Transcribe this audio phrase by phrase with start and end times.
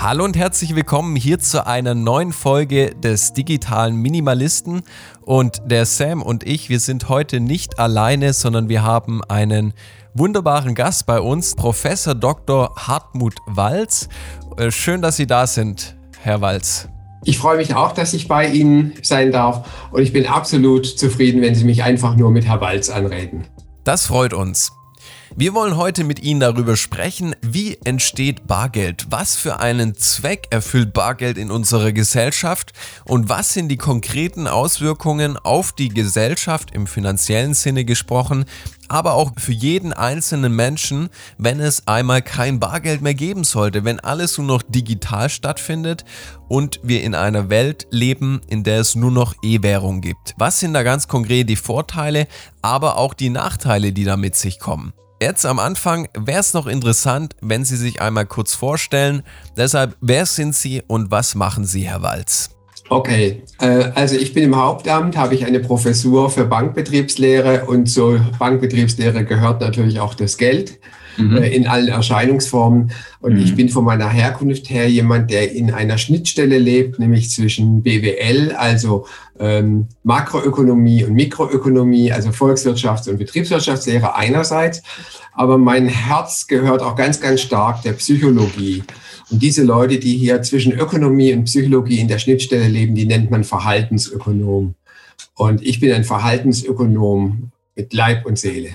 [0.00, 4.82] Hallo und herzlich willkommen hier zu einer neuen Folge des digitalen Minimalisten.
[5.22, 9.74] Und der Sam und ich, wir sind heute nicht alleine, sondern wir haben einen
[10.14, 12.76] wunderbaren Gast bei uns, Professor Dr.
[12.76, 14.08] Hartmut Walz.
[14.56, 16.88] Äh, schön, dass Sie da sind, Herr Walz.
[17.24, 21.42] Ich freue mich auch, dass ich bei Ihnen sein darf und ich bin absolut zufrieden,
[21.42, 23.48] wenn Sie mich einfach nur mit Herr Walz anreden.
[23.82, 24.77] Das freut uns.
[25.36, 30.92] Wir wollen heute mit Ihnen darüber sprechen, wie entsteht Bargeld, was für einen Zweck erfüllt
[30.94, 32.72] Bargeld in unserer Gesellschaft
[33.04, 38.46] und was sind die konkreten Auswirkungen auf die Gesellschaft im finanziellen Sinne gesprochen,
[38.88, 44.00] aber auch für jeden einzelnen Menschen, wenn es einmal kein Bargeld mehr geben sollte, wenn
[44.00, 46.06] alles nur noch digital stattfindet
[46.48, 50.34] und wir in einer Welt leben, in der es nur noch E-Währung gibt.
[50.38, 52.26] Was sind da ganz konkret die Vorteile,
[52.62, 54.94] aber auch die Nachteile, die da mit sich kommen?
[55.20, 59.24] Jetzt am Anfang wäre es noch interessant, wenn Sie sich einmal kurz vorstellen.
[59.56, 62.50] Deshalb, wer sind Sie und was machen Sie, Herr Walz?
[62.88, 68.20] Okay, äh, also ich bin im Hauptamt, habe ich eine Professur für Bankbetriebslehre und zur
[68.38, 70.78] Bankbetriebslehre gehört natürlich auch das Geld
[71.18, 71.36] mhm.
[71.36, 72.92] äh, in allen Erscheinungsformen.
[73.20, 73.40] Und mhm.
[73.40, 78.52] ich bin von meiner Herkunft her jemand, der in einer Schnittstelle lebt, nämlich zwischen BWL,
[78.56, 79.06] also
[79.38, 84.82] ähm, Makroökonomie und Mikroökonomie, also Volkswirtschafts- und Betriebswirtschaftslehre einerseits.
[85.32, 88.82] Aber mein Herz gehört auch ganz, ganz stark der Psychologie.
[89.30, 93.30] Und diese Leute, die hier zwischen Ökonomie und Psychologie in der Schnittstelle leben, die nennt
[93.30, 94.74] man Verhaltensökonom.
[95.34, 98.70] Und ich bin ein Verhaltensökonom mit Leib und Seele.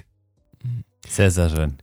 [1.09, 1.73] Sehr, sehr schön.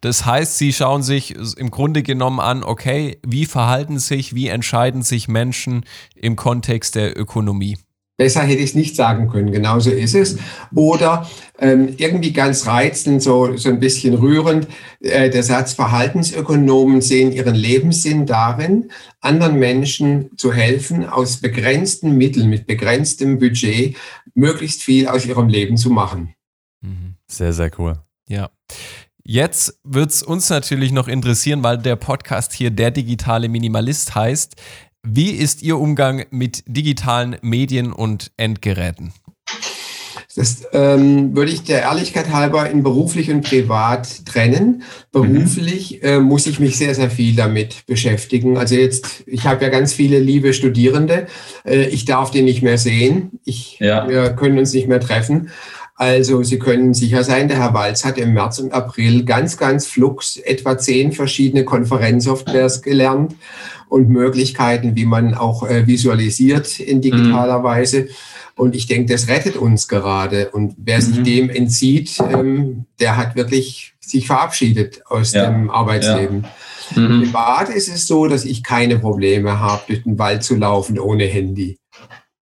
[0.00, 5.02] Das heißt, Sie schauen sich im Grunde genommen an, okay, wie verhalten sich, wie entscheiden
[5.02, 7.76] sich Menschen im Kontext der Ökonomie?
[8.20, 10.36] Besser hätte ich es nicht sagen können, genauso ist es.
[10.74, 11.26] Oder
[11.58, 14.68] ähm, irgendwie ganz reizend, so, so ein bisschen rührend,
[15.00, 18.90] äh, der Satz, Verhaltensökonomen sehen ihren Lebenssinn darin,
[19.22, 23.96] anderen Menschen zu helfen, aus begrenzten Mitteln, mit begrenztem Budget,
[24.34, 26.34] möglichst viel aus ihrem Leben zu machen.
[26.82, 27.14] Mhm.
[27.26, 27.94] Sehr, sehr cool.
[28.28, 28.50] Ja.
[29.24, 34.56] Jetzt wird es uns natürlich noch interessieren, weil der Podcast hier der digitale Minimalist heißt.
[35.06, 39.12] Wie ist Ihr Umgang mit digitalen Medien und Endgeräten?
[40.36, 44.82] Das ähm, würde ich der Ehrlichkeit halber in beruflich und privat trennen.
[45.10, 46.08] Beruflich mhm.
[46.08, 48.56] äh, muss ich mich sehr, sehr viel damit beschäftigen.
[48.56, 51.26] Also jetzt, ich habe ja ganz viele liebe Studierende.
[51.64, 53.40] Äh, ich darf die nicht mehr sehen.
[53.44, 54.06] Ich, ja.
[54.08, 55.50] Wir können uns nicht mehr treffen.
[56.00, 59.86] Also Sie können sicher sein, der Herr Walz hat im März und April ganz, ganz
[59.86, 63.36] flux etwa zehn verschiedene Konferenzsoftwares gelernt
[63.90, 67.64] und Möglichkeiten, wie man auch äh, visualisiert in digitaler mhm.
[67.64, 68.08] Weise.
[68.56, 70.48] Und ich denke, das rettet uns gerade.
[70.52, 71.24] Und wer sich mhm.
[71.24, 75.50] dem entzieht, ähm, der hat wirklich sich verabschiedet aus ja.
[75.50, 76.46] dem Arbeitsleben.
[76.96, 77.02] Ja.
[77.02, 77.24] Mhm.
[77.24, 81.24] Privat ist es so, dass ich keine Probleme habe, durch den Wald zu laufen ohne
[81.24, 81.76] Handy.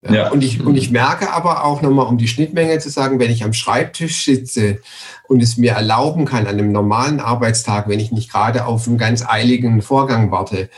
[0.07, 0.31] Ja.
[0.31, 3.43] Und, ich, und ich merke aber auch nochmal, um die Schnittmenge zu sagen, wenn ich
[3.43, 4.79] am Schreibtisch sitze
[5.27, 8.97] und es mir erlauben kann, an einem normalen Arbeitstag, wenn ich nicht gerade auf einen
[8.97, 10.69] ganz eiligen Vorgang warte,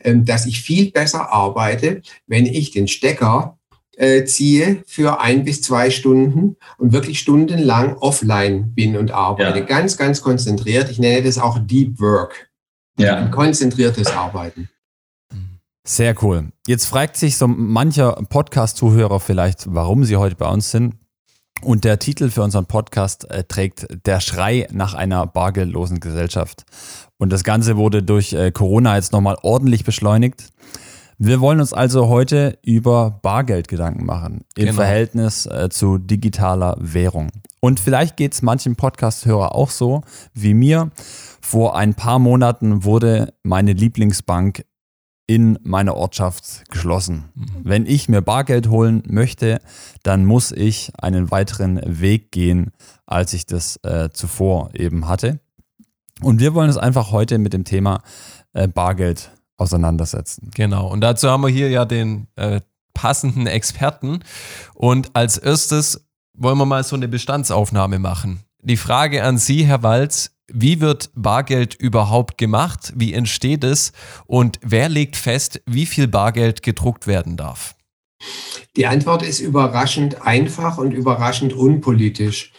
[0.00, 3.56] ähm, dass ich viel besser arbeite, wenn ich den Stecker
[3.96, 9.60] äh, ziehe für ein bis zwei Stunden und wirklich stundenlang offline bin und arbeite.
[9.60, 9.64] Ja.
[9.64, 10.90] Ganz, ganz konzentriert.
[10.90, 12.50] Ich nenne das auch Deep Work.
[12.98, 13.28] Ja.
[13.28, 14.68] Konzentriertes Arbeiten.
[15.88, 16.48] Sehr cool.
[16.66, 20.96] Jetzt fragt sich so mancher Podcast-Zuhörer vielleicht, warum sie heute bei uns sind.
[21.62, 26.64] Und der Titel für unseren Podcast äh, trägt Der Schrei nach einer bargeldlosen Gesellschaft.
[27.18, 30.48] Und das Ganze wurde durch äh, Corona jetzt nochmal ordentlich beschleunigt.
[31.18, 34.74] Wir wollen uns also heute über Bargeld Gedanken machen im genau.
[34.74, 37.30] Verhältnis äh, zu digitaler Währung.
[37.60, 40.02] Und vielleicht geht es manchen Podcast-Hörer auch so
[40.34, 40.90] wie mir.
[41.40, 44.64] Vor ein paar Monaten wurde meine Lieblingsbank
[45.26, 47.30] in meiner Ortschaft geschlossen.
[47.62, 49.60] Wenn ich mir Bargeld holen möchte,
[50.02, 52.70] dann muss ich einen weiteren Weg gehen,
[53.06, 55.40] als ich das äh, zuvor eben hatte.
[56.22, 58.02] Und wir wollen uns einfach heute mit dem Thema
[58.52, 60.50] äh, Bargeld auseinandersetzen.
[60.54, 62.60] Genau, und dazu haben wir hier ja den äh,
[62.94, 64.20] passenden Experten.
[64.74, 68.40] Und als erstes wollen wir mal so eine Bestandsaufnahme machen.
[68.62, 72.92] Die Frage an Sie, Herr Walz, wie wird Bargeld überhaupt gemacht?
[72.96, 73.92] Wie entsteht es?
[74.26, 77.74] Und wer legt fest, wie viel Bargeld gedruckt werden darf?
[78.76, 82.52] Die Antwort ist überraschend einfach und überraschend unpolitisch.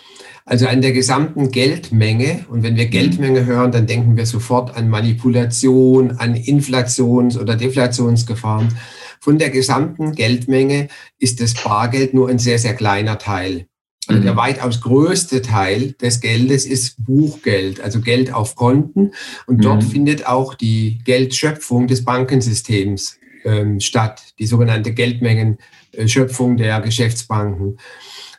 [0.45, 2.45] Also an der gesamten Geldmenge.
[2.49, 8.77] Und wenn wir Geldmenge hören, dann denken wir sofort an Manipulation, an Inflations- oder Deflationsgefahren.
[9.19, 10.87] Von der gesamten Geldmenge
[11.19, 13.67] ist das Bargeld nur ein sehr, sehr kleiner Teil.
[14.07, 14.37] Also der mhm.
[14.37, 19.11] weitaus größte Teil des Geldes ist Buchgeld, also Geld auf Konten.
[19.45, 19.87] Und dort mhm.
[19.87, 27.77] findet auch die Geldschöpfung des Bankensystems ähm, statt, die sogenannte Geldmengenschöpfung der Geschäftsbanken.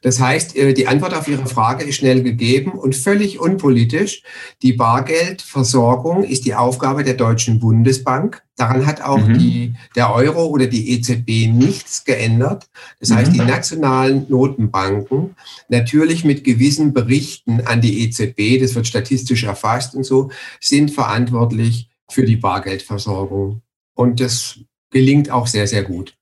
[0.03, 4.23] Das heißt, äh, die Antwort auf Ihre Frage ist schnell gegeben und völlig unpolitisch.
[4.63, 8.43] Die Bargeldversorgung ist die Aufgabe der Deutschen Bundesbank.
[8.57, 9.39] Daran hat auch mhm.
[9.39, 12.69] die, der Euro oder die EZB nichts geändert.
[12.99, 13.47] Das heißt, die mhm.
[13.47, 15.37] nationalen Notenbanken,
[15.69, 20.31] natürlich mit gewissen Berichten an die EZB, das wird statistisch erfasst und so,
[20.61, 23.63] sind verantwortlich für die Bargeldversorgung.
[23.95, 24.59] Und das
[24.91, 26.18] gelingt auch sehr, sehr gut.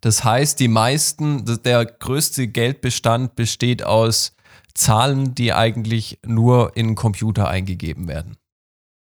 [0.00, 4.36] Das heißt, die meisten, der größte Geldbestand besteht aus
[4.74, 8.36] Zahlen, die eigentlich nur in Computer eingegeben werden.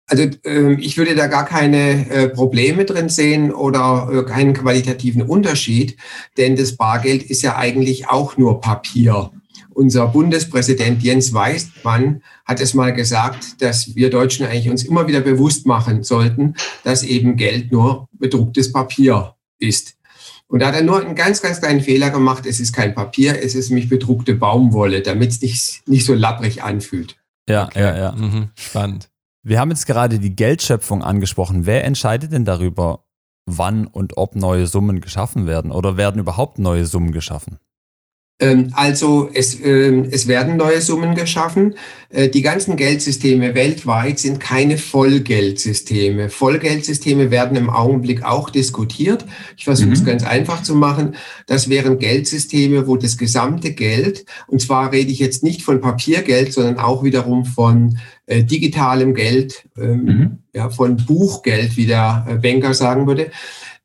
[0.08, 5.22] Also äh, ich würde da gar keine äh, Probleme drin sehen oder äh, keinen qualitativen
[5.22, 5.98] Unterschied,
[6.38, 9.32] denn das Bargeld ist ja eigentlich auch nur Papier.
[9.70, 15.22] Unser Bundespräsident Jens Weistmann hat es mal gesagt, dass wir Deutschen eigentlich uns immer wieder
[15.22, 19.96] bewusst machen sollten, dass eben Geld nur bedrucktes Papier ist.
[20.54, 22.46] Und da hat er nur einen ganz, ganz kleinen Fehler gemacht.
[22.46, 26.62] Es ist kein Papier, es ist nämlich bedruckte Baumwolle, damit es nicht, nicht so labbrig
[26.62, 27.18] anfühlt.
[27.50, 27.82] Ja, okay.
[27.82, 28.12] ja, ja.
[28.12, 28.50] Mhm.
[28.54, 29.10] Spannend.
[29.42, 31.66] Wir haben jetzt gerade die Geldschöpfung angesprochen.
[31.66, 33.04] Wer entscheidet denn darüber,
[33.48, 35.72] wann und ob neue Summen geschaffen werden?
[35.72, 37.58] Oder werden überhaupt neue Summen geschaffen?
[38.44, 41.76] Ähm, also es, ähm, es werden neue Summen geschaffen.
[42.10, 46.30] Äh, die ganzen Geldsysteme weltweit sind keine Vollgeldsysteme.
[46.30, 49.26] Vollgeldsysteme werden im Augenblick auch diskutiert.
[49.56, 49.94] Ich versuche mhm.
[49.94, 51.16] es ganz einfach zu machen.
[51.48, 56.52] Das wären Geldsysteme, wo das gesamte Geld, und zwar rede ich jetzt nicht von Papiergeld,
[56.52, 60.38] sondern auch wiederum von äh, digitalem Geld, ähm, mhm.
[60.54, 63.32] ja, von Buchgeld, wie der äh, Banker sagen würde, äh,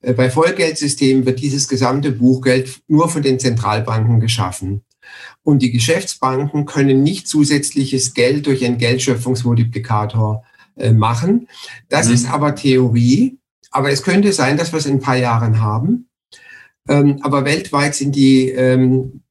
[0.00, 4.83] bei Vollgeldsystemen wird dieses gesamte Buchgeld nur von den Zentralbanken geschaffen.
[5.43, 10.45] Und die Geschäftsbanken können nicht zusätzliches Geld durch einen Geldschöpfungsmultiplikator
[10.77, 11.49] äh, machen.
[11.89, 12.15] Das mhm.
[12.15, 13.39] ist aber Theorie.
[13.71, 16.09] Aber es könnte sein, dass wir es in ein paar Jahren haben.
[16.89, 19.23] Ähm, aber weltweit sind die ähm,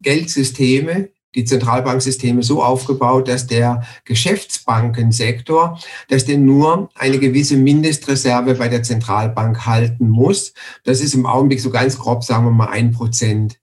[0.00, 5.78] Geldsysteme die Zentralbanksysteme so aufgebaut, dass der Geschäftsbankensektor,
[6.08, 10.54] dass der nur eine gewisse Mindestreserve bei der Zentralbank halten muss.
[10.84, 13.58] Das ist im Augenblick so ganz grob, sagen wir mal, ein Prozent.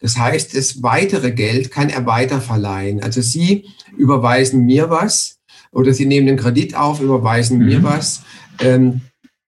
[0.00, 3.02] Das heißt, das weitere Geld kann er weiterverleihen.
[3.02, 3.66] Also Sie
[3.96, 5.38] überweisen mir was
[5.72, 7.66] oder Sie nehmen einen Kredit auf, überweisen mhm.
[7.66, 8.22] mir was.
[8.60, 9.00] Ähm,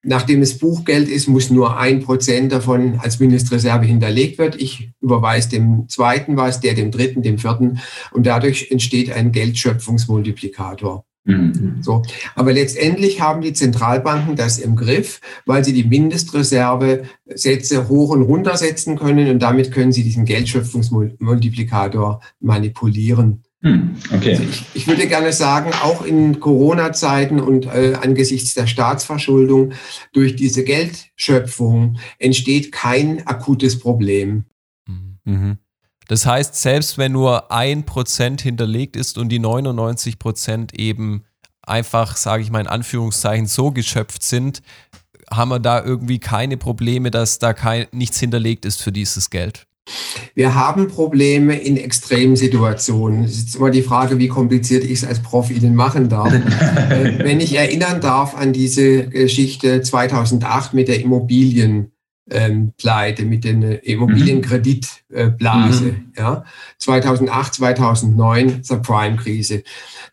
[0.03, 4.59] Nachdem es Buchgeld ist, muss nur ein Prozent davon als Mindestreserve hinterlegt wird.
[4.59, 7.79] Ich überweise dem zweiten was, der dem dritten, dem vierten
[8.11, 11.05] und dadurch entsteht ein Geldschöpfungsmultiplikator.
[11.23, 11.77] Mhm.
[11.81, 12.01] So.
[12.33, 18.57] Aber letztendlich haben die Zentralbanken das im Griff, weil sie die Mindestreserve-Sätze hoch und runter
[18.57, 23.43] setzen können und damit können sie diesen Geldschöpfungsmultiplikator manipulieren.
[23.63, 24.31] Hm, okay.
[24.31, 29.73] Also ich, ich, würde gerne sagen, auch in Corona-Zeiten und äh, angesichts der Staatsverschuldung
[30.13, 34.45] durch diese Geldschöpfung entsteht kein akutes Problem.
[35.25, 35.57] Mhm.
[36.07, 41.23] Das heißt, selbst wenn nur ein Prozent hinterlegt ist und die 99 Prozent eben
[41.61, 44.61] einfach, sage ich mal in Anführungszeichen, so geschöpft sind,
[45.31, 49.67] haben wir da irgendwie keine Probleme, dass da kein, nichts hinterlegt ist für dieses Geld.
[50.33, 53.25] Wir haben Probleme in Extremsituationen.
[53.25, 56.31] Es ist immer die Frage, wie kompliziert ich es als Prof Ihnen machen darf.
[56.91, 61.91] Äh, wenn ich erinnern darf an diese Geschichte 2008 mit der Immobilienpleite,
[62.29, 66.13] ähm, mit der Immobilienkreditblase, mhm.
[66.17, 66.43] ja,
[66.77, 69.63] 2008, 2009 zur Prime-Krise.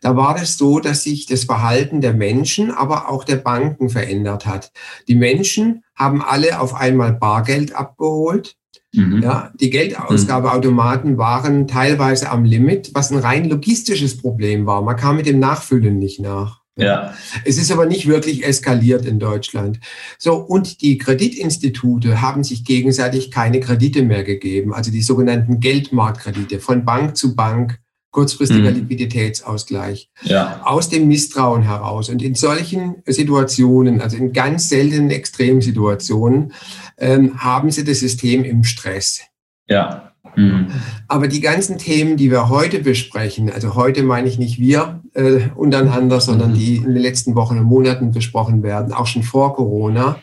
[0.01, 3.89] Da war es das so, dass sich das Verhalten der Menschen, aber auch der Banken
[3.89, 4.71] verändert hat.
[5.07, 8.58] Die Menschen haben alle auf einmal Bargeld abgeholt
[8.93, 9.21] Mhm.
[9.21, 14.81] Ja, die Geldausgabeautomaten waren teilweise am Limit, was ein rein logistisches Problem war.
[14.81, 16.59] Man kam mit dem Nachfüllen nicht nach.
[16.75, 17.13] Ja.
[17.43, 19.79] Es ist aber nicht wirklich eskaliert in Deutschland.
[20.17, 26.59] So, und die Kreditinstitute haben sich gegenseitig keine Kredite mehr gegeben, also die sogenannten Geldmarktkredite
[26.59, 27.79] von Bank zu Bank
[28.11, 28.77] kurzfristiger mhm.
[28.77, 30.61] Liquiditätsausgleich, ja.
[30.63, 32.09] aus dem Misstrauen heraus.
[32.09, 36.53] Und in solchen Situationen, also in ganz seltenen Extremsituationen,
[36.99, 39.21] ähm, haben sie das System im Stress.
[39.67, 40.11] Ja.
[40.35, 40.67] Mhm.
[41.07, 45.49] Aber die ganzen Themen, die wir heute besprechen, also heute meine ich nicht wir äh,
[45.55, 46.55] untereinander, sondern mhm.
[46.55, 50.17] die in den letzten Wochen und Monaten besprochen werden, auch schon vor Corona,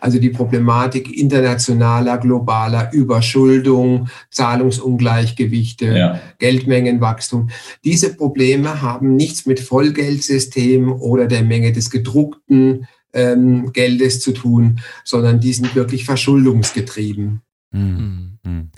[0.00, 6.20] also die Problematik internationaler, globaler Überschuldung, Zahlungsungleichgewichte, ja.
[6.38, 7.50] Geldmengenwachstum.
[7.84, 14.80] Diese Probleme haben nichts mit Vollgeldsystemen oder der Menge des gedruckten ähm, Geldes zu tun,
[15.04, 17.42] sondern die sind wirklich verschuldungsgetrieben.
[17.70, 18.38] Mhm.
[18.44, 18.70] mhm.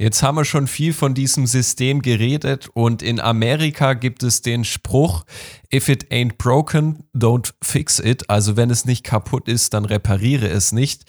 [0.00, 4.62] Jetzt haben wir schon viel von diesem System geredet und in Amerika gibt es den
[4.62, 5.24] Spruch,
[5.74, 8.30] if it ain't broken, don't fix it.
[8.30, 11.02] Also wenn es nicht kaputt ist, dann repariere es nicht.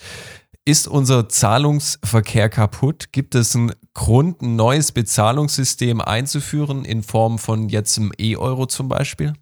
[0.64, 3.12] Ist unser Zahlungsverkehr kaputt?
[3.12, 8.88] Gibt es einen Grund, ein neues Bezahlungssystem einzuführen in Form von jetzt einem E-Euro zum
[8.88, 9.34] Beispiel?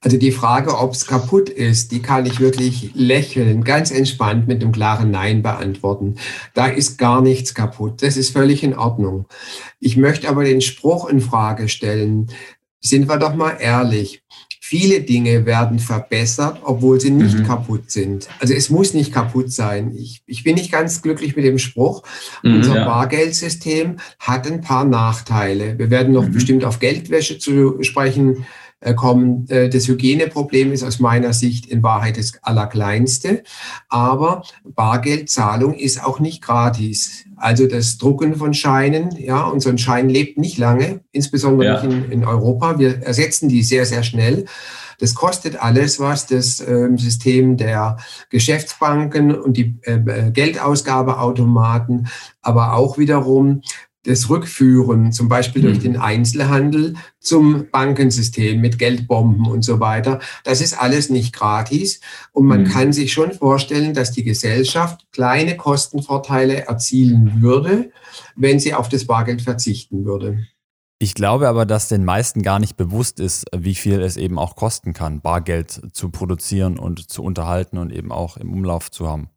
[0.00, 4.62] Also die Frage, ob es kaputt ist, die kann ich wirklich lächeln, ganz entspannt mit
[4.62, 6.16] einem klaren Nein beantworten.
[6.54, 8.02] Da ist gar nichts kaputt.
[8.02, 9.26] Das ist völlig in Ordnung.
[9.80, 12.28] Ich möchte aber den Spruch in Frage stellen.
[12.80, 14.22] Sind wir doch mal ehrlich.
[14.60, 17.44] Viele Dinge werden verbessert, obwohl sie nicht mhm.
[17.44, 18.28] kaputt sind.
[18.38, 19.94] Also es muss nicht kaputt sein.
[19.96, 22.02] Ich, ich bin nicht ganz glücklich mit dem Spruch.
[22.42, 22.84] Mhm, Unser ja.
[22.84, 25.78] Bargeldsystem hat ein paar Nachteile.
[25.78, 26.32] Wir werden noch mhm.
[26.32, 28.46] bestimmt auf Geldwäsche zu sprechen
[28.94, 29.48] kommen.
[29.48, 33.42] Äh, das Hygieneproblem ist aus meiner Sicht in Wahrheit das Allerkleinste.
[33.88, 37.24] Aber Bargeldzahlung ist auch nicht gratis.
[37.36, 41.82] Also das Drucken von Scheinen, ja, und so ein Schein lebt nicht lange, insbesondere ja.
[41.82, 42.78] nicht in, in Europa.
[42.78, 44.46] Wir ersetzen die sehr, sehr schnell.
[44.98, 47.98] Das kostet alles, was das äh, System der
[48.30, 52.08] Geschäftsbanken und die äh, Geldausgabeautomaten,
[52.42, 53.62] aber auch wiederum
[54.04, 55.82] das Rückführen, zum Beispiel durch hm.
[55.82, 60.20] den Einzelhandel zum Bankensystem mit Geldbomben und so weiter.
[60.44, 62.00] Das ist alles nicht gratis.
[62.32, 62.68] Und man mhm.
[62.68, 67.90] kann sich schon vorstellen, dass die Gesellschaft kleine Kostenvorteile erzielen würde,
[68.36, 70.46] wenn sie auf das Bargeld verzichten würde.
[71.00, 74.56] Ich glaube aber, dass den meisten gar nicht bewusst ist, wie viel es eben auch
[74.56, 79.30] kosten kann, Bargeld zu produzieren und zu unterhalten und eben auch im Umlauf zu haben.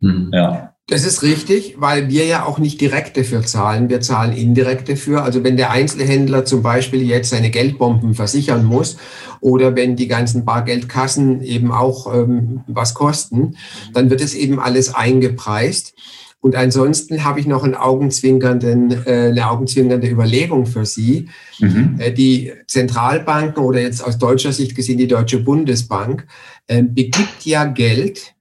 [0.00, 0.30] Hm.
[0.32, 0.74] Ja.
[0.90, 3.90] Das ist richtig, weil wir ja auch nicht direkt dafür zahlen.
[3.90, 5.22] Wir zahlen indirekt dafür.
[5.22, 8.96] Also wenn der Einzelhändler zum Beispiel jetzt seine Geldbomben versichern muss
[9.40, 13.56] oder wenn die ganzen Bargeldkassen eben auch ähm, was kosten,
[13.92, 15.92] dann wird es eben alles eingepreist.
[16.40, 21.28] Und ansonsten habe ich noch einen augenzwinkernden, äh, eine augenzwinkernde Überlegung für Sie.
[21.58, 21.96] Mhm.
[21.98, 26.26] Äh, die Zentralbanken oder jetzt aus deutscher Sicht gesehen die Deutsche Bundesbank
[26.66, 28.36] äh, begibt ja Geld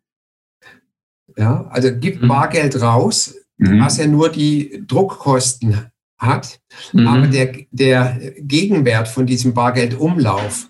[1.38, 2.28] ja, also gibt mhm.
[2.28, 3.80] Bargeld raus, mhm.
[3.80, 6.60] was ja nur die Druckkosten hat.
[6.94, 7.08] Mhm.
[7.08, 10.70] Aber der, der Gegenwert von diesem Bargeldumlauf,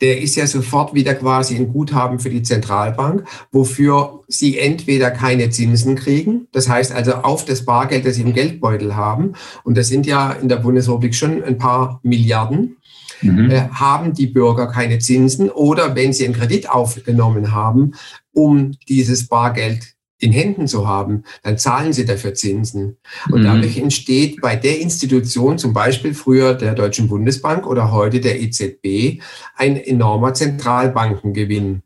[0.00, 5.50] der ist ja sofort wieder quasi ein Guthaben für die Zentralbank, wofür sie entweder keine
[5.50, 9.88] Zinsen kriegen, das heißt also auf das Bargeld, das sie im Geldbeutel haben, und das
[9.88, 12.78] sind ja in der Bundesrepublik schon ein paar Milliarden,
[13.20, 13.50] mhm.
[13.50, 17.92] äh, haben die Bürger keine Zinsen oder wenn sie einen Kredit aufgenommen haben,
[18.32, 22.98] um dieses Bargeld in Händen zu haben, dann zahlen sie dafür Zinsen.
[23.30, 23.44] Und mhm.
[23.44, 29.22] dadurch entsteht bei der Institution, zum Beispiel früher der Deutschen Bundesbank oder heute der EZB,
[29.56, 31.82] ein enormer Zentralbankengewinn.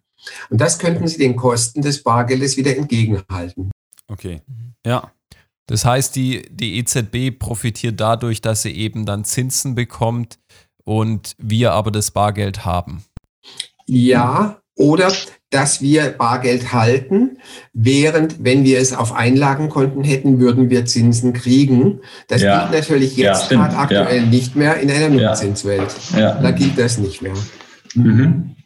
[0.51, 3.71] Und das könnten sie den Kosten des Bargeldes wieder entgegenhalten.
[4.09, 4.41] Okay,
[4.85, 5.11] ja.
[5.67, 10.39] Das heißt, die, die EZB profitiert dadurch, dass sie eben dann Zinsen bekommt
[10.85, 13.03] und wir aber das Bargeld haben.
[13.87, 15.13] Ja, oder
[15.51, 17.39] dass wir Bargeld halten,
[17.73, 22.01] während wenn wir es auf Einlagenkonten hätten, würden wir Zinsen kriegen.
[22.27, 22.61] Das ja.
[22.61, 24.27] gilt natürlich jetzt ja, gerade aktuell ja.
[24.27, 25.95] nicht mehr in einer Nullzinswelt.
[26.13, 27.35] Da gilt das nicht mehr.
[27.95, 28.57] Mhm.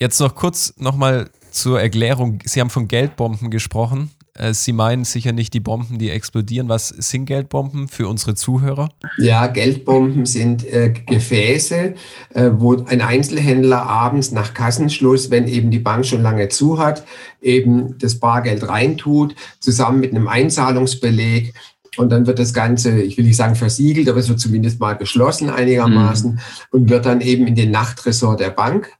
[0.00, 2.40] Jetzt noch kurz nochmal zur Erklärung.
[2.44, 4.10] Sie haben von Geldbomben gesprochen.
[4.36, 6.68] Äh, Sie meinen sicher nicht die Bomben, die explodieren.
[6.68, 8.88] Was sind Geldbomben für unsere Zuhörer?
[9.18, 11.94] Ja, Geldbomben sind äh, Gefäße,
[12.34, 17.04] äh, wo ein Einzelhändler abends nach Kassenschluss, wenn eben die Bank schon lange zu hat,
[17.40, 21.54] eben das Bargeld reintut, zusammen mit einem Einzahlungsbeleg.
[21.96, 24.94] Und dann wird das Ganze, ich will nicht sagen versiegelt, aber es wird zumindest mal
[24.94, 26.38] geschlossen einigermaßen mhm.
[26.72, 28.90] und wird dann eben in den Nachttresor der Bank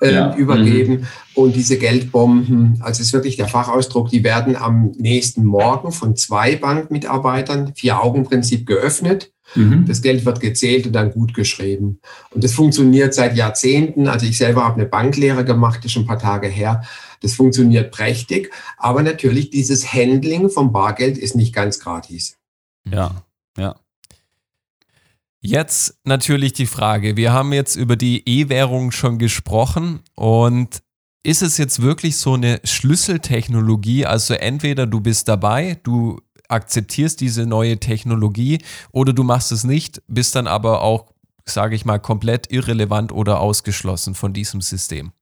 [0.00, 0.34] äh, ja.
[0.36, 0.92] übergeben.
[0.92, 1.06] Mhm.
[1.34, 6.16] Und diese Geldbomben, also es ist wirklich der Fachausdruck, die werden am nächsten Morgen von
[6.16, 9.32] zwei Bankmitarbeitern, Vier-Augen-Prinzip geöffnet.
[9.54, 9.86] Mhm.
[9.86, 12.00] Das Geld wird gezählt und dann gut geschrieben.
[12.30, 14.08] Und das funktioniert seit Jahrzehnten.
[14.08, 16.82] Also ich selber habe eine Banklehre gemacht, das ist schon ein paar Tage her.
[17.22, 18.50] Das funktioniert prächtig.
[18.76, 22.36] Aber natürlich, dieses Handling vom Bargeld ist nicht ganz gratis.
[22.90, 23.22] Ja,
[23.56, 23.76] ja.
[25.40, 30.82] Jetzt natürlich die Frage, wir haben jetzt über die E-Währung schon gesprochen und
[31.22, 34.06] ist es jetzt wirklich so eine Schlüsseltechnologie?
[34.06, 38.58] Also entweder du bist dabei, du akzeptierst diese neue Technologie
[38.92, 41.12] oder du machst es nicht, bist dann aber auch,
[41.44, 45.12] sage ich mal, komplett irrelevant oder ausgeschlossen von diesem System.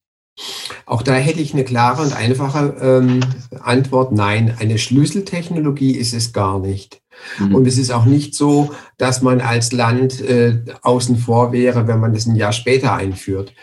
[0.87, 3.21] Auch da hätte ich eine klare und einfache ähm,
[3.61, 4.13] Antwort.
[4.13, 7.01] Nein, eine Schlüsseltechnologie ist es gar nicht.
[7.39, 7.55] Mhm.
[7.55, 12.01] Und es ist auch nicht so, dass man als Land äh, außen vor wäre, wenn
[12.01, 13.55] man das ein Jahr später einführt.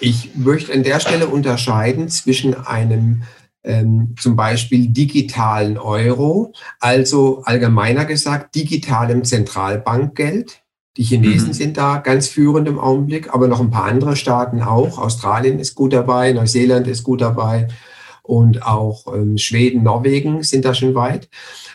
[0.00, 3.22] Ich möchte an der Stelle unterscheiden zwischen einem
[3.64, 10.61] ähm, zum Beispiel digitalen Euro, also allgemeiner gesagt digitalem Zentralbankgeld.
[10.96, 11.54] Die Chinesen mhm.
[11.54, 14.98] sind da ganz führend im Augenblick, aber noch ein paar andere Staaten auch.
[14.98, 17.68] Australien ist gut dabei, Neuseeland ist gut dabei
[18.22, 21.28] und auch ähm, Schweden, Norwegen sind da schon weit.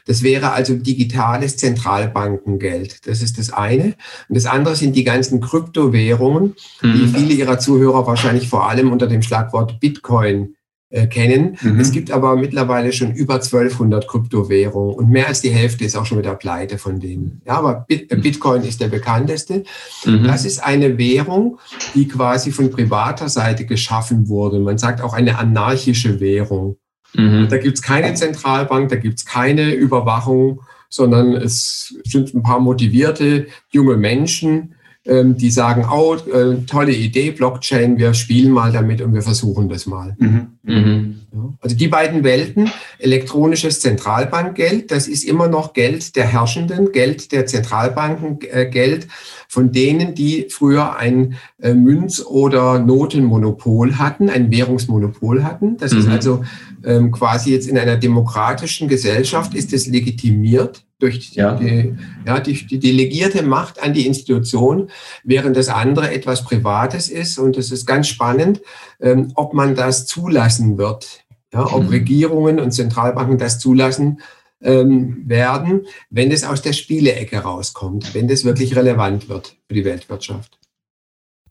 [0.05, 3.05] Das wäre also digitales Zentralbankengeld.
[3.05, 3.95] Das ist das eine.
[4.29, 6.93] Und das andere sind die ganzen Kryptowährungen, mhm.
[6.93, 10.55] die viele Ihrer Zuhörer wahrscheinlich vor allem unter dem Schlagwort Bitcoin
[10.89, 11.57] äh, kennen.
[11.61, 11.79] Mhm.
[11.79, 16.05] Es gibt aber mittlerweile schon über 1200 Kryptowährungen und mehr als die Hälfte ist auch
[16.05, 17.41] schon wieder pleite von denen.
[17.45, 18.21] Ja, aber Bit äh, mhm.
[18.21, 19.63] Bitcoin ist der bekannteste.
[20.05, 20.23] Mhm.
[20.23, 21.59] Das ist eine Währung,
[21.93, 24.59] die quasi von privater Seite geschaffen wurde.
[24.59, 26.77] Man sagt auch eine anarchische Währung.
[27.13, 27.47] Mhm.
[27.49, 32.61] Da gibt es keine Zentralbank, da gibt es keine Überwachung, sondern es sind ein paar
[32.61, 34.75] motivierte junge Menschen,
[35.07, 39.85] die sagen, oh, äh, tolle Idee, Blockchain, wir spielen mal damit und wir versuchen das
[39.85, 40.15] mal.
[40.19, 40.47] Mhm.
[40.63, 41.15] Mhm.
[41.61, 47.45] Also die beiden Welten, elektronisches Zentralbankgeld, das ist immer noch Geld der Herrschenden, Geld der
[47.45, 49.07] Zentralbanken, äh, Geld
[49.47, 55.77] von denen, die früher ein äh, Münz- oder Notenmonopol hatten, ein Währungsmonopol hatten.
[55.77, 55.99] Das mhm.
[55.99, 56.43] ist also
[56.83, 61.55] ähm, quasi jetzt in einer demokratischen Gesellschaft ist es legitimiert durch ja.
[61.55, 64.89] Die, ja, die, die delegierte Macht an die Institution,
[65.23, 67.37] während das andere etwas Privates ist.
[67.37, 68.61] Und es ist ganz spannend,
[68.99, 71.23] ähm, ob man das zulassen wird,
[71.53, 71.89] ja, ob mhm.
[71.89, 74.21] Regierungen und Zentralbanken das zulassen
[74.61, 79.85] ähm, werden, wenn es aus der Spielecke rauskommt, wenn das wirklich relevant wird für die
[79.85, 80.57] Weltwirtschaft.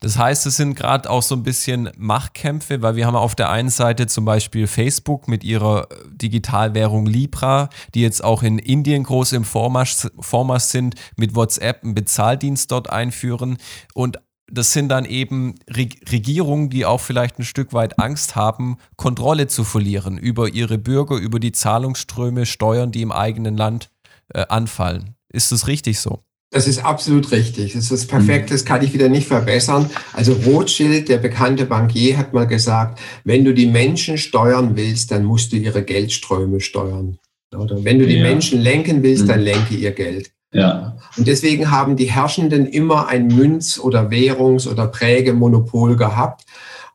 [0.01, 3.51] Das heißt, es sind gerade auch so ein bisschen Machtkämpfe, weil wir haben auf der
[3.51, 9.33] einen Seite zum Beispiel Facebook mit ihrer Digitalwährung Libra, die jetzt auch in Indien groß
[9.33, 13.59] im Vormarsch, Vormarsch sind, mit WhatsApp einen Bezahldienst dort einführen.
[13.95, 19.49] Und das sind dann eben Regierungen, die auch vielleicht ein Stück weit Angst haben, Kontrolle
[19.49, 23.91] zu verlieren über ihre Bürger, über die Zahlungsströme, Steuern, die im eigenen Land
[24.33, 25.17] äh, anfallen.
[25.29, 26.26] Ist das richtig so?
[26.57, 27.75] Das ist absolut richtig.
[27.75, 28.51] Das ist perfekt.
[28.51, 29.91] Das kann ich wieder nicht verbessern.
[30.15, 35.23] Also Rothschild, der bekannte Bankier, hat mal gesagt, wenn du die Menschen steuern willst, dann
[35.23, 37.19] musst du ihre Geldströme steuern.
[37.55, 38.23] Oder wenn du die ja.
[38.23, 39.45] Menschen lenken willst, dann mhm.
[39.45, 40.31] lenke ihr Geld.
[40.51, 40.97] Ja.
[41.19, 46.47] Und deswegen haben die Herrschenden immer ein Münz- oder Währungs- oder Prägemonopol gehabt.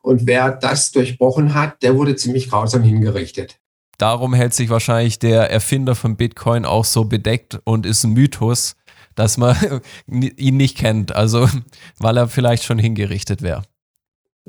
[0.02, 3.60] Und wer das durchbrochen hat, der wurde ziemlich grausam hingerichtet.
[3.98, 8.74] Darum hält sich wahrscheinlich der Erfinder von Bitcoin auch so bedeckt und ist ein Mythos,
[9.14, 9.56] dass man
[10.06, 11.14] ihn nicht kennt.
[11.14, 11.48] Also,
[11.98, 13.62] weil er vielleicht schon hingerichtet wäre.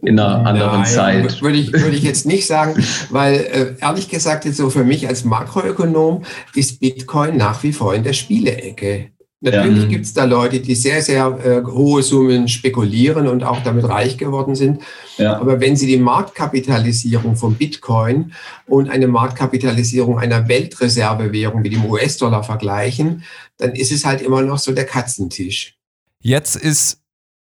[0.01, 1.41] In einer anderen Nein, Zeit.
[1.41, 5.07] Würde ich, würde ich jetzt nicht sagen, weil äh, ehrlich gesagt, jetzt so für mich
[5.07, 6.23] als Makroökonom
[6.55, 9.11] ist Bitcoin nach wie vor in der Spielecke.
[9.43, 9.89] Natürlich ja.
[9.89, 14.17] gibt es da Leute, die sehr, sehr äh, hohe Summen spekulieren und auch damit reich
[14.17, 14.81] geworden sind.
[15.17, 15.37] Ja.
[15.37, 18.31] Aber wenn Sie die Marktkapitalisierung von Bitcoin
[18.67, 23.25] und eine Marktkapitalisierung einer Weltreservewährung wie dem US-Dollar vergleichen,
[23.57, 25.75] dann ist es halt immer noch so der Katzentisch.
[26.21, 27.01] Jetzt ist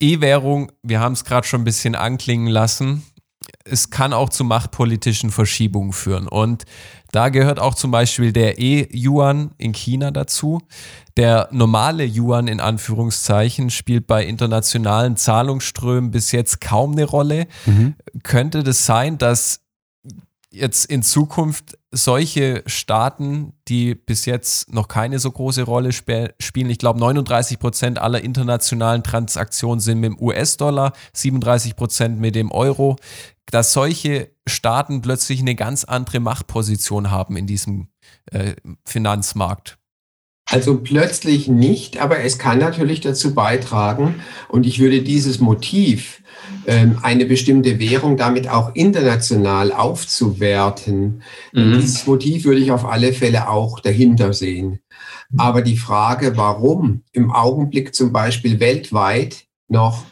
[0.00, 3.02] E-Währung, wir haben es gerade schon ein bisschen anklingen lassen,
[3.64, 6.28] es kann auch zu machtpolitischen Verschiebungen führen.
[6.28, 6.64] Und
[7.12, 10.60] da gehört auch zum Beispiel der E-Yuan in China dazu.
[11.16, 17.46] Der normale Yuan in Anführungszeichen spielt bei internationalen Zahlungsströmen bis jetzt kaum eine Rolle.
[17.66, 17.94] Mhm.
[18.22, 19.60] Könnte das sein, dass
[20.50, 26.70] jetzt in Zukunft solche Staaten, die bis jetzt noch keine so große Rolle sp spielen,
[26.70, 32.50] ich glaube 39 Prozent aller internationalen Transaktionen sind mit dem US-Dollar, 37 Prozent mit dem
[32.50, 32.96] Euro,
[33.50, 37.88] dass solche Staaten plötzlich eine ganz andere Machtposition haben in diesem
[38.30, 38.54] äh,
[38.84, 39.78] Finanzmarkt.
[40.46, 44.16] Also plötzlich nicht, aber es kann natürlich dazu beitragen
[44.48, 46.22] und ich würde dieses Motiv,
[46.66, 51.22] ähm, eine bestimmte Währung damit auch international aufzuwerten.
[51.52, 51.80] Mhm.
[51.80, 54.80] Dieses Motiv würde ich auf alle Fälle auch dahinter sehen.
[55.36, 60.04] Aber die Frage, warum im Augenblick zum Beispiel weltweit noch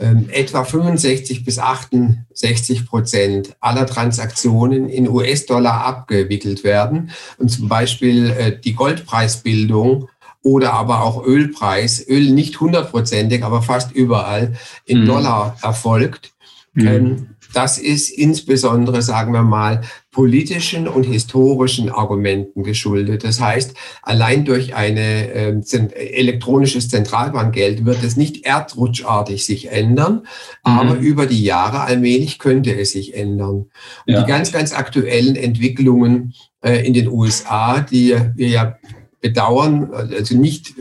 [0.00, 8.30] ähm, etwa 65 bis 68 Prozent aller Transaktionen in US-Dollar abgewickelt werden und zum Beispiel
[8.30, 10.08] äh, die Goldpreisbildung
[10.42, 14.54] oder aber auch Ölpreis, Öl nicht hundertprozentig, aber fast überall
[14.86, 15.06] in mhm.
[15.06, 16.32] Dollar erfolgt.
[16.72, 16.86] Mhm.
[16.86, 19.82] Ähm, das ist insbesondere, sagen wir mal,
[20.12, 23.24] politischen und historischen Argumenten geschuldet.
[23.24, 25.52] Das heißt, allein durch ein äh,
[25.92, 30.22] elektronisches Zentralbankgeld wird es nicht erdrutschartig sich ändern, mhm.
[30.62, 33.66] aber über die Jahre allmählich könnte es sich ändern.
[34.06, 34.22] Und ja.
[34.22, 38.76] die ganz, ganz aktuellen Entwicklungen äh, in den USA, die wir ja
[39.20, 40.74] bedauern, also nicht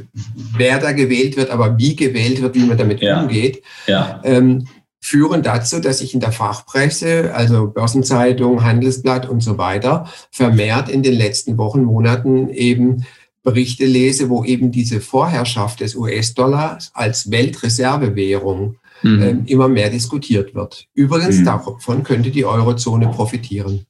[0.55, 3.21] wer da gewählt wird, aber wie gewählt wird, wie man damit ja.
[3.21, 4.21] umgeht, ja.
[4.23, 4.65] Ähm,
[5.09, 11.01] führen dazu, dass ich in der Fachpresse, also Börsenzeitung, Handelsblatt und so weiter, vermehrt in
[11.01, 13.07] den letzten Wochen, Monaten eben
[13.41, 19.21] Berichte lese, wo eben diese Vorherrschaft des US-Dollars als Weltreservewährung mhm.
[19.21, 20.85] äh, immer mehr diskutiert wird.
[20.93, 21.45] Übrigens, mhm.
[21.45, 23.87] davon könnte die Eurozone profitieren.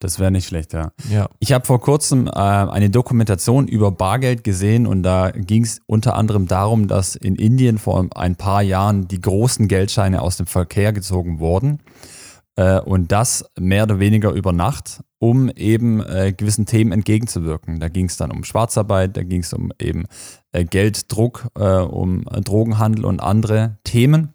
[0.00, 0.92] Das wäre nicht schlecht, ja.
[1.10, 1.28] ja.
[1.40, 6.16] Ich habe vor kurzem äh, eine Dokumentation über Bargeld gesehen und da ging es unter
[6.16, 10.94] anderem darum, dass in Indien vor ein paar Jahren die großen Geldscheine aus dem Verkehr
[10.94, 11.82] gezogen wurden
[12.56, 17.78] äh, und das mehr oder weniger über Nacht, um eben äh, gewissen Themen entgegenzuwirken.
[17.78, 20.06] Da ging es dann um Schwarzarbeit, da ging es um eben
[20.52, 24.32] äh, Gelddruck, äh, um Drogenhandel und andere Themen.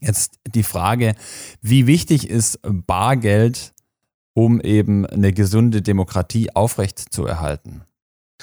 [0.00, 1.16] Jetzt die Frage,
[1.60, 3.72] wie wichtig ist Bargeld
[4.36, 7.80] um eben eine gesunde Demokratie aufrecht zu erhalten?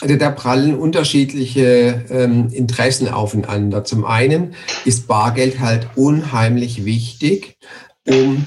[0.01, 3.84] Also da prallen unterschiedliche ähm, Interessen aufeinander.
[3.84, 7.60] Zum einen ist Bargeld halt unheimlich wichtig,
[8.08, 8.45] um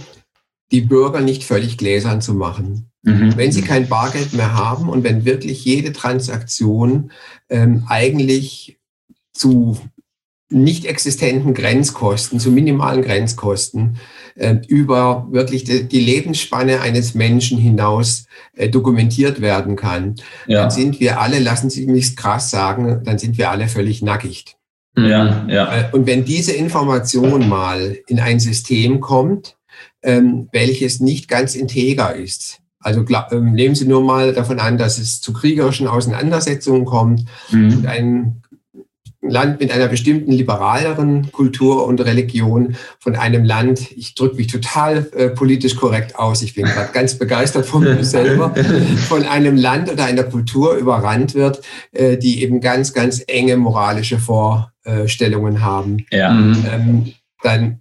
[0.72, 2.90] die Bürger nicht völlig gläsern zu machen.
[3.02, 3.37] Mhm.
[3.37, 7.12] Wenn sie kein Bargeld mehr haben und wenn wirklich jede Transaktion
[7.48, 8.80] ähm, eigentlich
[9.32, 9.78] zu
[10.50, 13.98] nicht existenten Grenzkosten, zu minimalen Grenzkosten
[14.37, 20.62] äh, über wirklich die, die, Lebensspanne eines Menschen hinaus äh, dokumentiert werden kann, ja.
[20.62, 24.57] dann sind wir alle, lassen Sie mich krass sagen, dann sind wir alle völlig nackig.
[24.96, 25.75] Ja, ja.
[25.75, 29.57] Äh, und wenn diese Information mal in ein System kommt,
[30.03, 34.99] ähm, welches nicht ganz integer ist, also ähm, nehmen Sie nur mal davon an, dass
[34.99, 37.79] es zu kriegerischen Auseinandersetzungen kommt mhm.
[37.79, 38.42] und ein
[39.28, 45.06] Land mit einer bestimmten liberaleren Kultur und Religion von einem Land, ich drücke mich total
[45.16, 48.54] äh, politisch korrekt aus, ich bin gerade ganz begeistert von mir selber,
[49.08, 51.60] von einem Land oder einer Kultur überrannt wird,
[51.92, 56.06] äh, die eben ganz, ganz enge moralische Vorstellungen haben.
[56.10, 56.32] Ja.
[56.32, 56.64] Mhm.
[56.72, 57.12] Ähm,
[57.42, 57.78] dann,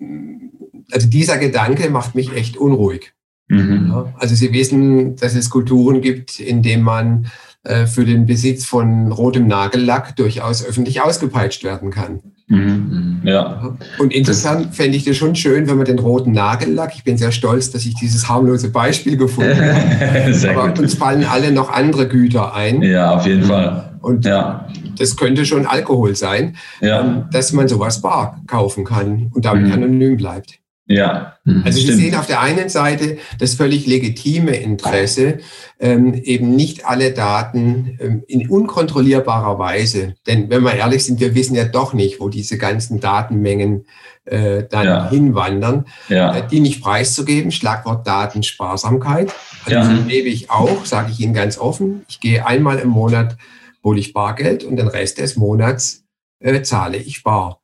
[0.91, 3.13] also dieser Gedanke macht mich echt unruhig.
[3.47, 3.91] Mhm.
[3.91, 7.44] Ja, also Sie wissen, dass es Kulturen gibt, in denen man äh,
[7.87, 12.19] für den Besitz von rotem Nagellack durchaus öffentlich ausgepeitscht werden kann.
[12.47, 13.21] Mhm.
[13.23, 13.75] Ja.
[13.97, 17.31] Und interessant fände ich das schon schön, wenn man den roten Nagellack, ich bin sehr
[17.31, 20.79] stolz, dass ich dieses harmlose Beispiel gefunden habe, aber gut.
[20.79, 22.83] uns fallen alle noch andere Güter ein.
[22.83, 23.97] Ja, auf jeden Fall.
[24.01, 24.67] Und ja.
[24.99, 27.01] das könnte schon Alkohol sein, ja.
[27.01, 29.73] Ähm, dass man sowas bar kaufen kann und damit mhm.
[29.73, 30.59] anonym bleibt.
[30.87, 31.37] Ja.
[31.45, 31.63] Mhm.
[31.65, 35.39] Also wir sehen auf der einen Seite das völlig legitime Interesse,
[35.79, 41.33] ähm, eben nicht alle Daten ähm, in unkontrollierbarer Weise, denn wenn wir ehrlich sind, wir
[41.33, 43.85] wissen ja doch nicht, wo diese ganzen Datenmengen
[44.25, 45.09] äh, dann ja.
[45.09, 46.37] hinwandern, ja.
[46.37, 47.51] Äh, die nicht preiszugeben.
[47.51, 49.31] Schlagwort Datensparsamkeit.
[49.65, 49.87] Also ja.
[49.87, 52.05] das lebe ich auch, sage ich Ihnen ganz offen.
[52.07, 53.37] Ich gehe einmal im Monat,
[53.83, 56.05] hole ich Bargeld und den Rest des Monats
[56.39, 57.61] äh, zahle ich bar.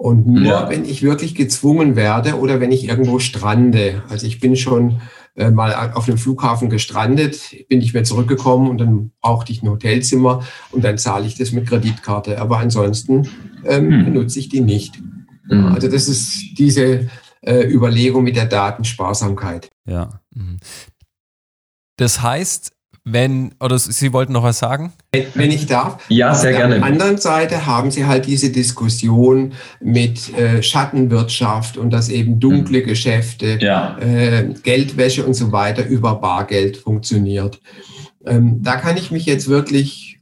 [0.00, 0.70] Und nur ja.
[0.70, 4.02] wenn ich wirklich gezwungen werde oder wenn ich irgendwo strande.
[4.08, 5.02] Also ich bin schon
[5.36, 9.68] äh, mal auf einem Flughafen gestrandet, bin ich mehr zurückgekommen und dann brauchte ich ein
[9.68, 12.40] Hotelzimmer und dann zahle ich das mit Kreditkarte.
[12.40, 13.28] Aber ansonsten
[13.66, 14.04] ähm, hm.
[14.06, 14.98] benutze ich die nicht.
[15.50, 15.66] Mhm.
[15.66, 17.10] Also das ist diese
[17.42, 19.68] äh, Überlegung mit der Datensparsamkeit.
[19.86, 20.22] Ja.
[20.34, 20.56] Mhm.
[21.98, 22.72] Das heißt,
[23.12, 24.92] wenn, oder Sie wollten noch was sagen?
[25.34, 26.04] Wenn ich darf.
[26.08, 26.76] Ja, sehr gerne.
[26.76, 32.40] Auf der anderen Seite haben Sie halt diese Diskussion mit äh, Schattenwirtschaft und dass eben
[32.40, 32.86] dunkle mhm.
[32.86, 33.98] Geschäfte, ja.
[33.98, 37.60] äh, Geldwäsche und so weiter über Bargeld funktioniert.
[38.26, 40.20] Ähm, da kann ich mich jetzt wirklich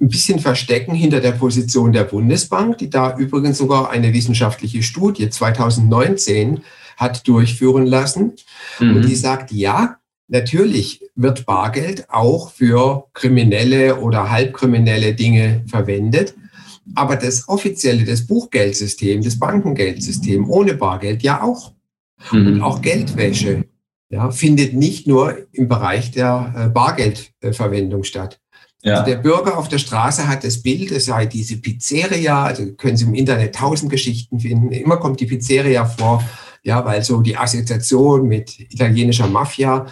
[0.00, 5.28] ein bisschen verstecken hinter der Position der Bundesbank, die da übrigens sogar eine wissenschaftliche Studie
[5.28, 6.60] 2019
[6.96, 8.32] hat durchführen lassen.
[8.78, 8.96] Mhm.
[8.96, 9.97] Und die sagt, ja,
[10.28, 16.34] Natürlich wird Bargeld auch für kriminelle oder halbkriminelle Dinge verwendet.
[16.94, 21.72] Aber das offizielle, das Buchgeldsystem, das Bankengeldsystem ohne Bargeld ja auch.
[22.30, 22.46] Mhm.
[22.46, 23.64] Und auch Geldwäsche
[24.10, 28.40] ja, findet nicht nur im Bereich der äh, Bargeldverwendung statt.
[28.82, 28.94] Ja.
[28.94, 32.96] Also der Bürger auf der Straße hat das Bild, es sei diese Pizzeria, also können
[32.96, 34.70] Sie im Internet tausend Geschichten finden.
[34.70, 36.22] Immer kommt die Pizzeria vor
[36.68, 39.86] ja, weil so die Assoziation mit italienischer Mafia.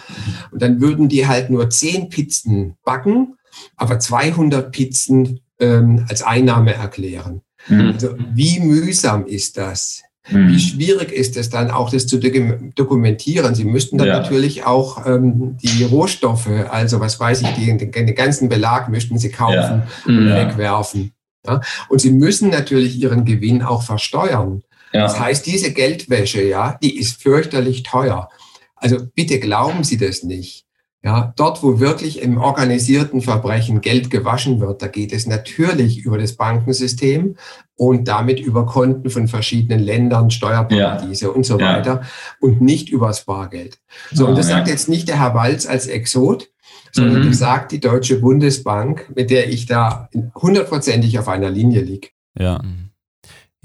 [0.51, 3.35] Und dann würden die halt nur zehn Pizzen backen,
[3.75, 7.41] aber 200 Pizzen ähm, als Einnahme erklären.
[7.67, 7.93] Mhm.
[7.93, 10.03] Also wie mühsam ist das?
[10.29, 10.49] Mhm.
[10.49, 13.55] Wie schwierig ist es dann auch, das zu dokumentieren?
[13.55, 14.19] Sie müssten dann ja.
[14.19, 19.31] natürlich auch ähm, die Rohstoffe, also was weiß ich, den, den ganzen Belag müssten Sie
[19.31, 19.87] kaufen ja.
[20.05, 20.29] und mhm.
[20.29, 21.11] wegwerfen.
[21.43, 21.59] Ja?
[21.89, 24.61] Und Sie müssen natürlich Ihren Gewinn auch versteuern.
[24.97, 25.03] Ja.
[25.03, 28.29] Das heißt, diese Geldwäsche, ja, die ist fürchterlich teuer.
[28.75, 30.65] Also bitte glauben Sie das nicht.
[31.03, 36.17] Ja, dort, wo wirklich im organisierten Verbrechen Geld gewaschen wird, da geht es natürlich über
[36.17, 37.37] das Bankensystem
[37.75, 41.31] und damit über Konten von verschiedenen Ländern, Steuerparadiese ja.
[41.31, 41.77] und so ja.
[41.77, 42.01] weiter
[42.41, 43.77] und nicht übers Bargeld.
[44.11, 44.57] So, oh, und das ja.
[44.57, 46.49] sagt jetzt nicht der Herr Walz als Exot,
[46.91, 47.27] sondern mhm.
[47.29, 52.09] das sagt die Deutsche Bundesbank, mit der ich da hundertprozentig auf einer Linie liege.
[52.37, 52.59] Ja.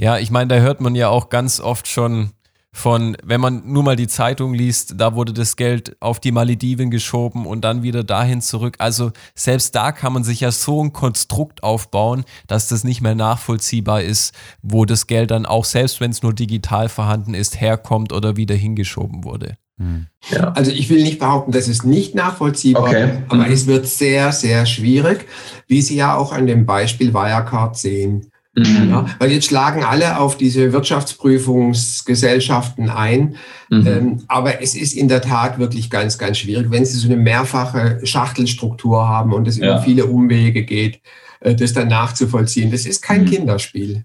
[0.03, 2.33] Ja, ich meine, da hört man ja auch ganz oft schon
[2.73, 6.91] von, wenn man nur mal die Zeitung liest, da wurde das Geld auf die Malediven
[6.91, 8.75] geschoben und dann wieder dahin zurück.
[8.79, 13.15] Also selbst da kann man sich ja so ein Konstrukt aufbauen, dass das nicht mehr
[13.15, 18.13] nachvollziehbar ist, wo das Geld dann auch, selbst wenn es nur digital vorhanden ist, herkommt
[18.13, 19.57] oder wieder hingeschoben wurde.
[19.79, 20.09] Hm.
[20.31, 20.51] Ja.
[20.51, 23.05] Also ich will nicht behaupten, dass es nicht nachvollziehbar okay.
[23.05, 23.53] ist, aber mhm.
[23.53, 25.29] es wird sehr, sehr schwierig,
[25.69, 28.32] wie Sie ja auch an dem Beispiel Wirecard sehen.
[28.55, 28.91] Mhm.
[28.91, 33.37] Ja, weil jetzt schlagen alle auf diese Wirtschaftsprüfungsgesellschaften ein.
[33.71, 33.87] Mhm.
[33.87, 37.17] Ähm, aber es ist in der Tat wirklich ganz, ganz schwierig, wenn Sie so eine
[37.17, 39.65] mehrfache Schachtelstruktur haben und es ja.
[39.65, 41.01] über viele Umwege geht,
[41.41, 42.71] äh, das dann nachzuvollziehen.
[42.71, 43.31] Das ist kein mhm.
[43.31, 44.05] Kinderspiel.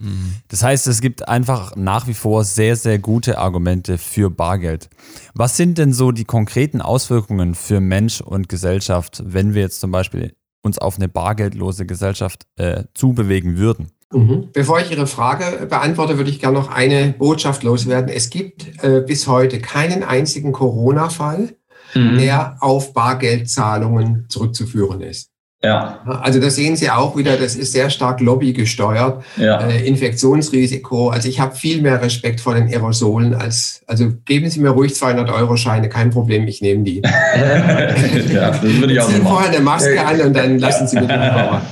[0.00, 0.34] Mhm.
[0.48, 4.90] Das heißt, es gibt einfach nach wie vor sehr, sehr gute Argumente für Bargeld.
[5.34, 9.92] Was sind denn so die konkreten Auswirkungen für Mensch und Gesellschaft, wenn wir jetzt zum
[9.92, 10.34] Beispiel
[10.66, 13.90] uns auf eine bargeldlose Gesellschaft äh, zubewegen würden.
[14.12, 14.50] Mhm.
[14.52, 18.10] Bevor ich Ihre Frage beantworte, würde ich gerne noch eine Botschaft loswerden.
[18.10, 21.56] Es gibt äh, bis heute keinen einzigen Corona-Fall,
[21.94, 22.18] mhm.
[22.18, 25.30] der auf Bargeldzahlungen zurückzuführen ist.
[25.66, 26.00] Ja.
[26.22, 29.24] Also das sehen Sie auch wieder, das ist sehr stark lobbygesteuert.
[29.36, 29.60] Ja.
[29.60, 31.08] Äh, Infektionsrisiko.
[31.08, 34.94] Also ich habe viel mehr Respekt vor den Aerosolen als, also geben Sie mir ruhig
[34.94, 37.02] 200 Euro Scheine, kein Problem, ich nehme die.
[38.32, 41.08] ja, das würde ich auch Ziehen vorher eine Maske an und dann lassen Sie mich
[41.08, 41.62] ja.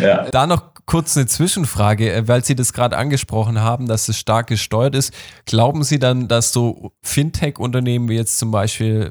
[0.00, 0.26] ja.
[0.30, 4.48] Da noch kurz eine Zwischenfrage, äh, weil Sie das gerade angesprochen haben, dass es stark
[4.48, 5.12] gesteuert ist.
[5.46, 9.10] Glauben Sie dann, dass so Fintech-Unternehmen wie jetzt zum Beispiel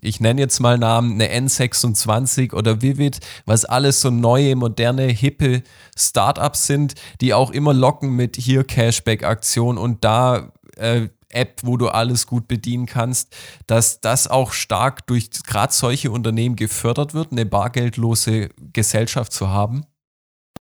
[0.00, 5.62] ich nenne jetzt mal Namen, eine N26 oder Vivid, was alles so neue, moderne, hippe
[5.96, 11.88] Startups sind, die auch immer locken mit hier Cashback-Aktion und da äh, App, wo du
[11.88, 13.34] alles gut bedienen kannst,
[13.66, 19.84] dass das auch stark durch gerade solche Unternehmen gefördert wird, eine bargeldlose Gesellschaft zu haben?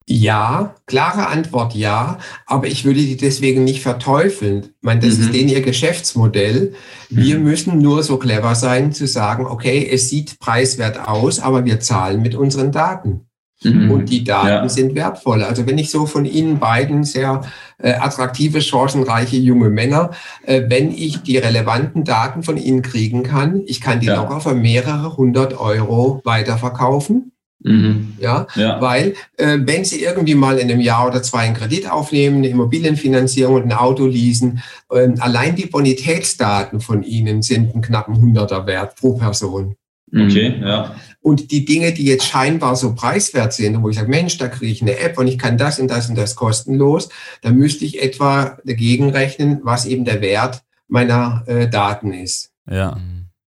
[0.07, 4.65] Ja, klare Antwort ja, aber ich würde die deswegen nicht verteufeln.
[4.65, 5.25] Ich meine, das mhm.
[5.25, 6.75] ist denen ihr Geschäftsmodell.
[7.09, 7.45] Wir mhm.
[7.45, 12.23] müssen nur so clever sein zu sagen, okay, es sieht preiswert aus, aber wir zahlen
[12.23, 13.27] mit unseren Daten.
[13.63, 13.91] Mhm.
[13.93, 14.69] Und die Daten ja.
[14.69, 15.45] sind wertvoll.
[15.45, 17.43] Also wenn ich so von Ihnen beiden sehr
[17.79, 20.11] äh, attraktive, chancenreiche junge Männer,
[20.45, 24.17] äh, wenn ich die relevanten Daten von Ihnen kriegen kann, ich kann die ja.
[24.17, 27.33] locker für mehrere hundert Euro weiterverkaufen
[27.65, 28.15] Mhm.
[28.19, 28.47] Ja?
[28.57, 32.39] ja, weil äh, wenn Sie irgendwie mal in einem Jahr oder zwei einen Kredit aufnehmen,
[32.39, 38.17] eine Immobilienfinanzierung und ein Auto leasen, äh, allein die Bonitätsdaten von Ihnen sind einen knappen
[38.17, 39.77] Hunderter wert pro Person.
[40.15, 40.95] Okay, ja.
[41.23, 44.71] Und die Dinge, die jetzt scheinbar so preiswert sind, wo ich sage, Mensch, da kriege
[44.71, 47.09] ich eine App und ich kann das und das und das kostenlos,
[47.41, 52.51] da müsste ich etwa dagegen rechnen, was eben der Wert meiner äh, Daten ist.
[52.71, 52.99] Ja.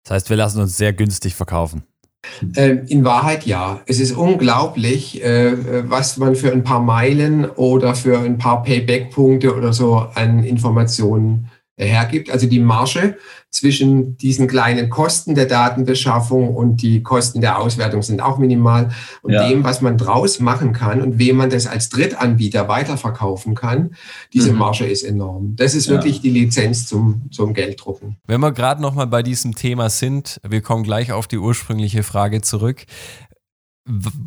[0.02, 1.84] Das heißt, wir lassen uns sehr günstig verkaufen.
[2.56, 3.80] Ähm, in Wahrheit ja.
[3.86, 9.54] Es ist unglaublich, äh, was man für ein paar Meilen oder für ein paar Payback-Punkte
[9.54, 11.50] oder so an Informationen
[11.86, 12.30] hergibt.
[12.30, 13.16] Also die Marge
[13.50, 18.90] zwischen diesen kleinen Kosten der Datenbeschaffung und die Kosten der Auswertung sind auch minimal.
[19.22, 19.48] Und ja.
[19.48, 23.94] dem, was man draus machen kann und wem man das als Drittanbieter weiterverkaufen kann,
[24.32, 24.58] diese mhm.
[24.58, 25.56] Marge ist enorm.
[25.56, 26.22] Das ist wirklich ja.
[26.22, 28.16] die Lizenz zum, zum Gelddrucken.
[28.26, 32.42] Wenn wir gerade nochmal bei diesem Thema sind, wir kommen gleich auf die ursprüngliche Frage
[32.42, 32.86] zurück.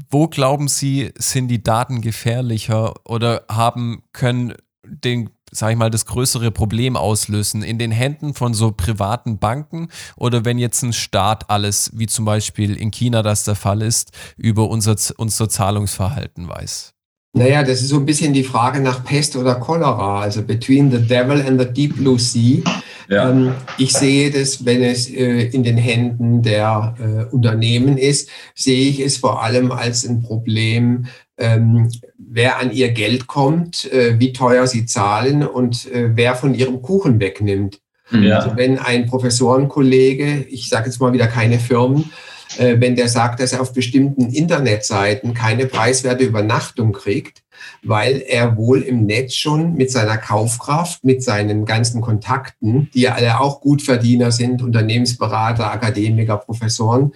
[0.09, 6.05] Wo glauben Sie, sind die Daten gefährlicher oder haben, können den sag ich mal, das
[6.05, 7.63] größere Problem auslösen?
[7.63, 12.25] In den Händen von so privaten Banken oder wenn jetzt ein Staat alles, wie zum
[12.25, 16.93] Beispiel in China das der Fall ist, über unser, unser Zahlungsverhalten weiß?
[17.35, 20.99] Naja, das ist so ein bisschen die Frage nach Pest oder Cholera, also between the
[20.99, 22.61] devil and the deep blue sea.
[23.09, 23.31] Ja.
[23.31, 28.87] Ähm, ich sehe das, wenn es äh, in den Händen der äh, Unternehmen ist, sehe
[28.87, 31.07] ich es vor allem als ein Problem,
[31.37, 36.53] ähm, wer an ihr Geld kommt, äh, wie teuer sie zahlen und äh, wer von
[36.53, 37.79] ihrem Kuchen wegnimmt.
[38.11, 38.39] Ja.
[38.39, 42.11] Also wenn ein Professorenkollege, ich sage jetzt mal wieder keine Firmen,
[42.57, 47.43] äh, wenn der sagt, dass er auf bestimmten Internetseiten keine preiswerte Übernachtung kriegt,
[47.83, 53.13] weil er wohl im Netz schon mit seiner Kaufkraft, mit seinen ganzen Kontakten, die ja
[53.13, 57.11] alle auch Gutverdiener sind, Unternehmensberater, Akademiker, Professoren,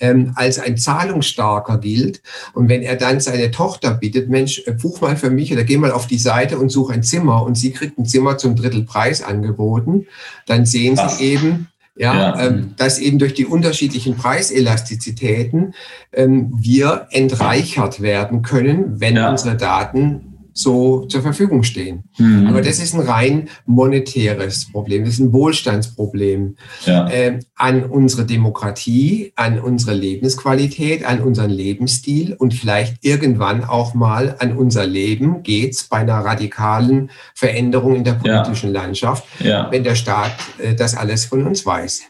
[0.00, 2.22] ähm, als ein zahlungsstarker gilt.
[2.54, 5.76] Und wenn er dann seine Tochter bittet, Mensch, äh, buch mal für mich oder geh
[5.76, 9.22] mal auf die Seite und such ein Zimmer und sie kriegt ein Zimmer zum Drittelpreis
[9.22, 10.06] angeboten,
[10.46, 11.68] dann sehen sie eben,
[12.00, 12.46] Ja, Ja.
[12.46, 15.74] Ähm, dass eben durch die unterschiedlichen Preiselastizitäten
[16.14, 19.30] ähm, wir entreichert werden können, wenn Ja.
[19.30, 22.04] unsere Daten so zur Verfügung stehen.
[22.18, 22.46] Mhm.
[22.48, 26.56] Aber das ist ein rein monetäres Problem, das ist ein Wohlstandsproblem.
[26.86, 27.08] ja.
[27.10, 34.36] Ähm, an unsere Demokratie, an unsere Lebensqualität, an unseren Lebensstil und vielleicht irgendwann auch mal
[34.38, 38.40] an unser Leben geht's bei einer radikalen Veränderung in der Ja.
[38.42, 39.70] politischen Landschaft, ja.
[39.70, 42.02] wenn der Staat äh, das alles von uns weiß.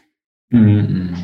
[0.49, 1.15] Mhm.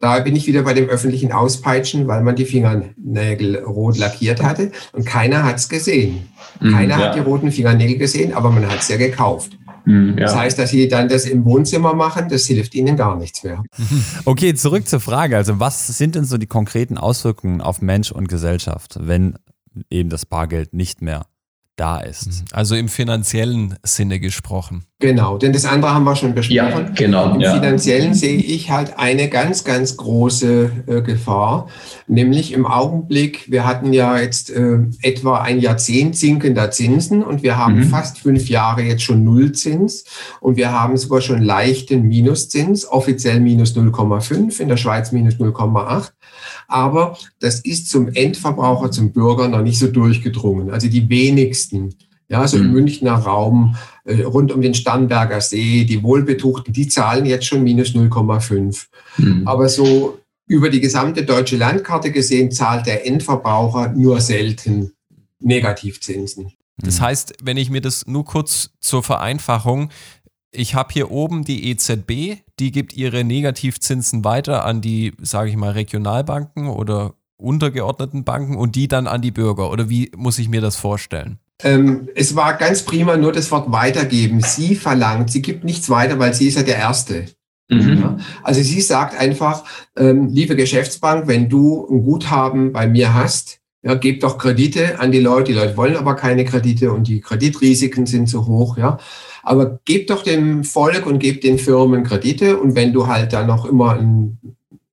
[0.00, 4.70] Da bin ich wieder bei dem öffentlichen Auspeitschen, weil man die Fingernägel rot lackiert hatte
[4.92, 6.28] und keiner hat's gesehen.
[6.60, 6.72] Mhm.
[6.72, 7.06] Keiner ja.
[7.06, 9.58] hat die roten Fingernägel gesehen, aber man hat's ja gekauft.
[9.84, 10.16] Mhm.
[10.16, 10.40] Das ja.
[10.40, 13.62] heißt, dass sie dann das im Wohnzimmer machen, das hilft ihnen gar nichts mehr.
[14.24, 15.36] Okay, zurück zur Frage.
[15.36, 19.38] Also, was sind denn so die konkreten Auswirkungen auf Mensch und Gesellschaft, wenn
[19.90, 21.26] eben das Bargeld nicht mehr
[21.78, 22.44] da ist?
[22.52, 24.84] Also im finanziellen Sinne gesprochen.
[25.00, 26.92] Genau, denn das andere haben wir schon ja, besprochen.
[26.96, 27.34] genau.
[27.34, 27.54] Im Ja.
[27.54, 31.68] Finanziellen sehe ich halt eine ganz, ganz große äh, Gefahr,
[32.08, 37.56] nämlich im Augenblick, wir hatten ja jetzt äh, etwa ein Jahrzehnt sinkender Zinsen und wir
[37.56, 37.84] haben Mhm.
[37.84, 40.04] fast fünf Jahre jetzt schon Nullzins
[40.40, 46.10] und wir haben sogar schon leichten Minuszins, offiziell minus 0,5, in der Schweiz minus 0,8.
[46.68, 50.70] Aber das ist zum Endverbraucher, zum Bürger noch nicht so durchgedrungen.
[50.70, 51.94] Also die wenigsten.
[52.30, 52.72] Ja, so im Mhm.
[52.74, 57.94] Münchner Raum, äh, rund um den Starnberger See, die Wohlbetuchten, die zahlen jetzt schon minus
[57.94, 58.88] 0,5.
[59.16, 59.48] Mhm.
[59.48, 64.92] Aber so über die gesamte deutsche Landkarte gesehen zahlt der Endverbraucher nur selten
[65.40, 66.52] Negativzinsen.
[66.76, 67.04] Das Mhm.
[67.04, 69.90] heißt, wenn ich mir das nur kurz zur Vereinfachung,
[70.52, 75.56] ich habe hier oben die EZB, die gibt ihre Negativzinsen weiter an die, sage ich
[75.56, 79.70] mal, Regionalbanken oder untergeordneten Banken und die dann an die Bürger.
[79.70, 81.38] Oder wie muss ich mir das vorstellen?
[81.62, 84.40] Ähm, es war ganz prima nur das Wort weitergeben.
[84.40, 87.26] Sie verlangt, sie gibt nichts weiter, weil sie ist ja der Erste.
[87.68, 88.00] Mhm.
[88.00, 88.16] Ja?
[88.42, 89.64] Also sie sagt einfach,
[89.96, 95.12] ähm, liebe Geschäftsbank, wenn du ein Guthaben bei mir hast, ja, gib doch Kredite an
[95.12, 95.52] die Leute.
[95.52, 98.76] Die Leute wollen aber keine Kredite und die Kreditrisiken sind zu hoch.
[98.76, 98.98] Ja,
[99.42, 103.46] aber gib doch dem Volk und gib den Firmen Kredite und wenn du halt dann
[103.46, 104.38] noch immer ein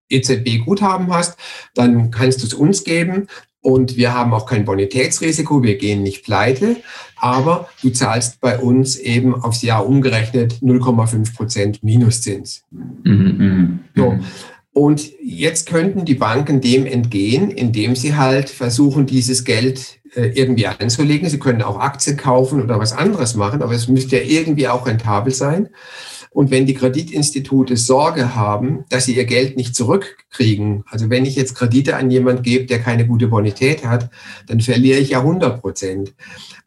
[0.09, 1.37] EZB-Guthaben hast,
[1.73, 3.27] dann kannst du es uns geben
[3.65, 6.77] und wir haben auch kein Bonitätsrisiko, wir gehen nicht pleite,
[7.15, 12.63] aber du zahlst bei uns eben aufs Jahr umgerechnet 0,5 Prozent Minuszins.
[12.69, 13.01] Mhm.
[13.03, 13.79] Mhm.
[13.95, 14.19] So.
[14.71, 21.29] Und jetzt könnten die Banken dem entgehen, indem sie halt versuchen, dieses Geld irgendwie anzulegen.
[21.29, 24.87] Sie können auch Aktien kaufen oder was anderes machen, aber es müsste ja irgendwie auch
[24.87, 25.69] rentabel sein.
[26.31, 31.37] Und wenn die Kreditinstitute Sorge haben, dass sie ihr Geld nicht zurückkriegen, also wenn ich
[31.37, 34.09] jetzt Kredite an jemand gebe, der keine gute Bonität hat,
[34.47, 36.13] dann verliere ich ja 100 Prozent.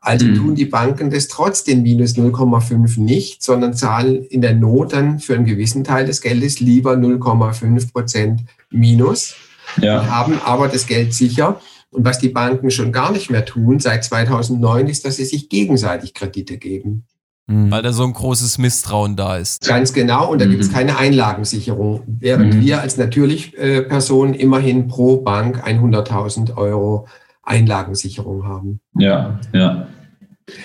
[0.01, 0.35] Also Mhm.
[0.37, 5.19] tun die Banken das trotz den minus 0,5 nicht, sondern zahlen in der Not dann
[5.19, 9.35] für einen gewissen Teil des Geldes lieber 0,5 Prozent minus,
[9.83, 10.07] Ja.
[10.07, 11.61] haben aber das Geld sicher.
[11.91, 15.49] Und was die Banken schon gar nicht mehr tun seit 2009 ist, dass sie sich
[15.49, 17.05] gegenseitig Kredite geben.
[17.47, 17.71] Mhm.
[17.71, 19.67] Weil da so ein großes Misstrauen da ist.
[19.67, 20.31] Ganz genau.
[20.31, 20.51] Und da Mhm.
[20.51, 22.61] gibt es keine Einlagensicherung, während Mhm.
[22.61, 27.09] wir als natürlich äh, Personen immerhin pro Bank 100.000 Euro
[27.43, 28.81] Einlagensicherung haben.
[28.99, 29.41] Ja.
[29.55, 29.89] Ja.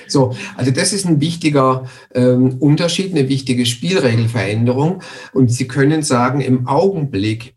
[0.08, 5.02] So, also das ist ein wichtiger ähm, Unterschied, eine wichtige Spielregelveränderung.
[5.34, 7.56] Und Sie können sagen, im Augenblick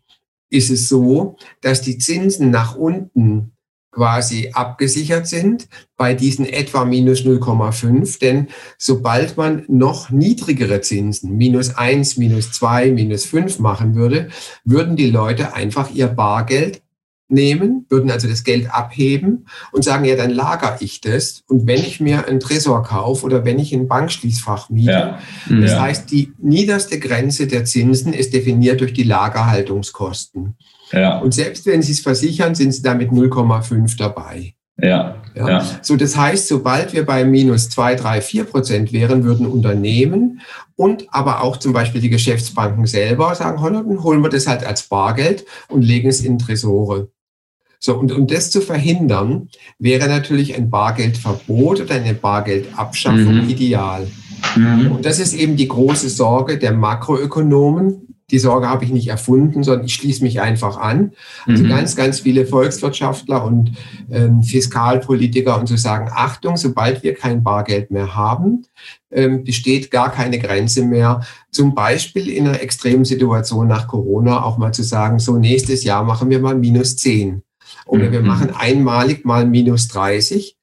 [0.49, 3.51] ist es so, dass die Zinsen nach unten
[3.97, 8.19] quasi abgesichert sind bei diesen etwa minus 0,5.
[8.19, 14.29] Denn sobald man noch niedrigere Zinsen, minus 1, minus 2, minus 5 machen würde,
[14.63, 16.83] würden die Leute einfach ihr Bargeld
[17.27, 21.43] nehmen, würden also das Geld abheben und sagen, ja, dann lagere ich das.
[21.47, 25.19] Und wenn ich mir einen Tresor kaufe oder wenn ich ein Bankschließfach miete, Ja.
[25.49, 25.81] das ja.
[25.81, 30.55] heißt, die niederste Grenze der Zinsen ist definiert durch die Lagerhaltungskosten.
[30.91, 31.19] Ja.
[31.19, 34.53] Und selbst wenn Sie es versichern, sind Sie damit 0,5 dabei.
[34.79, 35.15] Ja.
[35.35, 35.49] Ja.
[35.49, 35.65] Ja.
[35.81, 40.41] So, das heißt, sobald wir bei minus 2, 3, 4 Prozent wären, würden Unternehmen
[40.75, 44.63] und aber auch zum Beispiel die Geschäftsbanken selber sagen, "Holla, dann holen wir das halt
[44.65, 47.09] als Bargeld und legen es in Tresore.
[47.79, 53.49] So, und um das zu verhindern, wäre natürlich ein Bargeldverbot oder eine Bargeldabschaffung Mhm.
[53.49, 54.07] ideal.
[54.55, 54.91] Mhm.
[54.91, 58.16] Und das ist eben die große Sorge der Makroökonomen.
[58.29, 61.13] Die Sorge habe ich nicht erfunden, sondern ich schließe mich einfach an.
[61.45, 61.69] Also Mhm.
[61.69, 63.71] ganz, ganz viele Volkswirtschaftler und
[64.11, 68.63] ähm, Fiskalpolitiker und so sagen, Achtung, sobald wir kein Bargeld mehr haben,
[69.11, 71.21] ähm, besteht gar keine Grenze mehr.
[71.51, 76.03] Zum Beispiel in einer extremen Situation nach Corona auch mal zu sagen, so nächstes Jahr
[76.03, 77.43] machen wir mal minus 10.
[77.85, 78.27] Oder wir Mhm.
[78.27, 80.57] machen einmalig mal minus 30.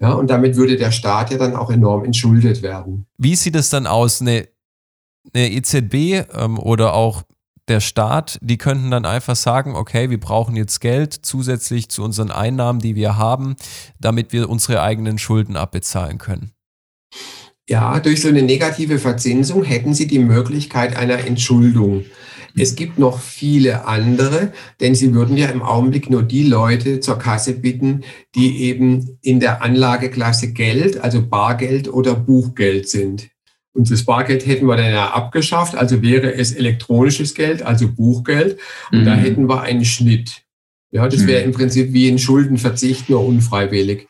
[0.00, 3.04] Ja, und damit würde der Staat ja dann auch enorm entschuldet werden.
[3.18, 4.22] Wie sieht es dann aus?
[4.22, 4.48] Eine
[5.34, 7.22] eine EZB ähm, oder auch
[7.68, 12.30] der Staat, die könnten dann einfach sagen, okay, wir brauchen jetzt Geld zusätzlich zu unseren
[12.30, 13.54] Einnahmen, die wir haben,
[14.00, 16.50] damit wir unsere eigenen Schulden abbezahlen können.
[17.68, 22.04] Ja, durch so eine negative Verzinsung hätten Sie die Möglichkeit einer Entschuldung.
[22.58, 27.20] Es gibt noch viele andere, denn Sie würden ja im Augenblick nur die Leute zur
[27.20, 28.02] Kasse bitten,
[28.34, 33.30] die eben in der Anlageklasse Geld, also Bargeld oder Buchgeld sind.
[33.80, 38.58] Und das Bargeld hätten wir dann ja abgeschafft, also wäre es elektronisches Geld, also Buchgeld.
[38.92, 39.04] Und mhm.
[39.06, 40.42] da hätten wir einen Schnitt.
[40.90, 41.46] Ja, das wäre mhm.
[41.46, 44.06] im Prinzip wie ein Schuldenverzicht, nur unfreiwillig.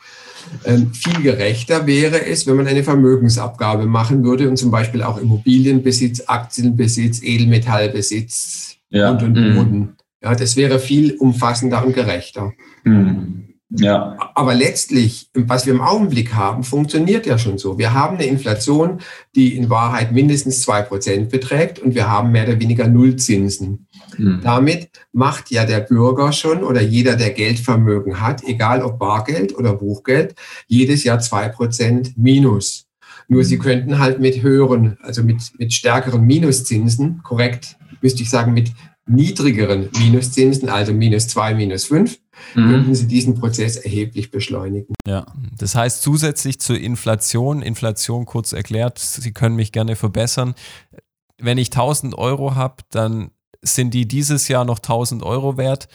[0.64, 5.18] Ähm, viel gerechter wäre es, wenn man eine Vermögensabgabe machen würde und zum Beispiel auch
[5.18, 9.12] Immobilienbesitz, Aktienbesitz, Edelmetallbesitz ja.
[9.12, 9.54] und und mhm.
[9.54, 9.96] Boden.
[10.20, 12.52] Ja, das wäre viel umfassender und gerechter.
[12.82, 13.49] Mhm.
[13.70, 14.16] Ja.
[14.34, 17.78] Aber letztlich, was wir im Augenblick haben, funktioniert ja schon so.
[17.78, 18.98] Wir haben eine Inflation,
[19.36, 23.86] die in Wahrheit mindestens zwei Prozent beträgt und wir haben mehr oder weniger Nullzinsen.
[24.18, 24.40] Mhm.
[24.42, 29.74] Damit macht ja der Bürger schon oder jeder, der Geldvermögen hat, egal ob Bargeld oder
[29.74, 30.34] Buchgeld,
[30.66, 32.86] jedes Jahr zwei Prozent Minus.
[33.28, 33.62] Nur sie hm.
[33.62, 38.72] könnten halt mit höheren, also mit, mit stärkeren Minuszinsen, korrekt, müsste ich sagen, mit
[39.06, 42.18] niedrigeren Minuszinsen, also minus zwei, minus fünf.
[42.55, 44.95] Könnten Sie diesen Prozess erheblich beschleunigen.
[45.07, 45.26] Ja,
[45.57, 50.55] das heißt zusätzlich zur Inflation, Inflation kurz erklärt, Sie können mich gerne verbessern.
[51.38, 53.30] Wenn ich 1000 Euro habe, dann
[53.62, 55.88] sind die dieses Jahr noch 1000 Euro wert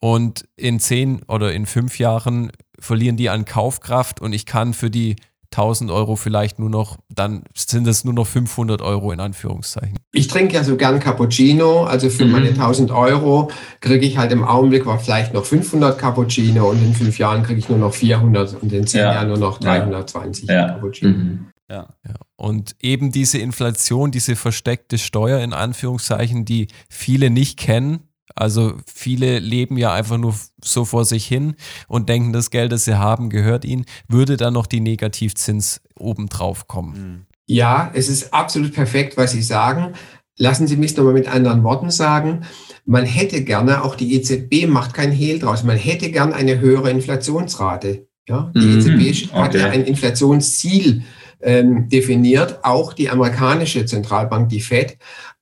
[0.00, 4.90] und in zehn oder in fünf Jahren verlieren die an Kaufkraft und ich kann für
[4.90, 5.16] die
[5.52, 9.98] 1000 Euro vielleicht nur noch, dann sind es nur noch 500 Euro in Anführungszeichen.
[10.12, 12.32] Ich trinke ja so gern Cappuccino, also für mhm.
[12.32, 16.94] meine 1000 Euro kriege ich halt im Augenblick war vielleicht noch 500 Cappuccino und in
[16.94, 19.14] fünf Jahren kriege ich nur noch 400 und in zehn ja.
[19.14, 20.68] Jahren nur noch 320 ja.
[20.68, 21.10] Cappuccino.
[21.10, 21.46] Mhm.
[21.70, 21.88] Ja.
[22.06, 22.14] ja.
[22.36, 28.07] Und eben diese Inflation, diese versteckte Steuer in Anführungszeichen, die viele nicht kennen,
[28.40, 31.54] also viele leben ja einfach nur so vor sich hin
[31.86, 33.84] und denken, das Geld, das sie haben, gehört ihnen.
[34.08, 36.94] Würde dann noch die Negativzins obendrauf kommen?
[36.94, 37.26] Hm.
[37.46, 39.94] Ja, es ist absolut perfekt, was Sie sagen.
[40.36, 42.44] Lassen Sie mich nochmal mit anderen Worten sagen.
[42.84, 46.90] Man hätte gerne, auch die EZB macht kein Hehl draus, man hätte gerne eine höhere
[46.90, 48.06] Inflationsrate.
[48.28, 49.42] Ja, die mhm, EZB okay.
[49.42, 51.02] hat ja ein Inflationsziel
[51.40, 54.98] ähm, definiert, auch die amerikanische Zentralbank, die Fed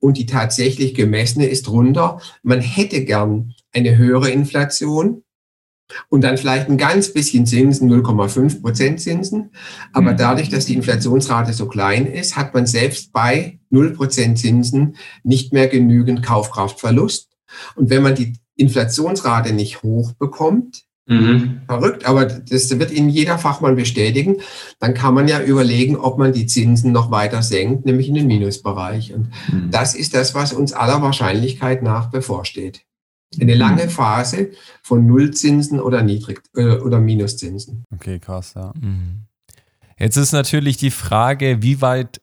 [0.06, 2.20] und die tatsächlich gemessene ist runter.
[2.44, 5.24] Man hätte gern eine höhere Inflation
[6.08, 9.50] und dann vielleicht ein ganz bisschen Zinsen, 0,5 Prozent Zinsen.
[9.92, 10.16] Aber mhm.
[10.16, 15.52] dadurch, dass die Inflationsrate so klein ist, hat man selbst bei 0 Prozent Zinsen nicht
[15.52, 17.28] mehr genügend Kaufkraftverlust.
[17.74, 21.60] Und wenn man die Inflationsrate nicht hoch bekommt, Mhm.
[21.66, 24.36] Verrückt, aber das wird Ihnen jeder Fachmann bestätigen.
[24.80, 28.26] Dann kann man ja überlegen, ob man die Zinsen noch weiter senkt, nämlich in den
[28.26, 29.14] Minusbereich.
[29.14, 29.70] Und mhm.
[29.70, 32.82] das ist das, was uns aller Wahrscheinlichkeit nach bevorsteht.
[33.40, 33.60] Eine mhm.
[33.60, 34.50] lange Phase
[34.82, 37.84] von Nullzinsen oder Niedrig- äh, oder Minuszinsen.
[37.94, 38.72] Okay, krass, ja.
[38.80, 39.26] Mhm.
[39.98, 42.20] Jetzt ist natürlich die Frage, wie weit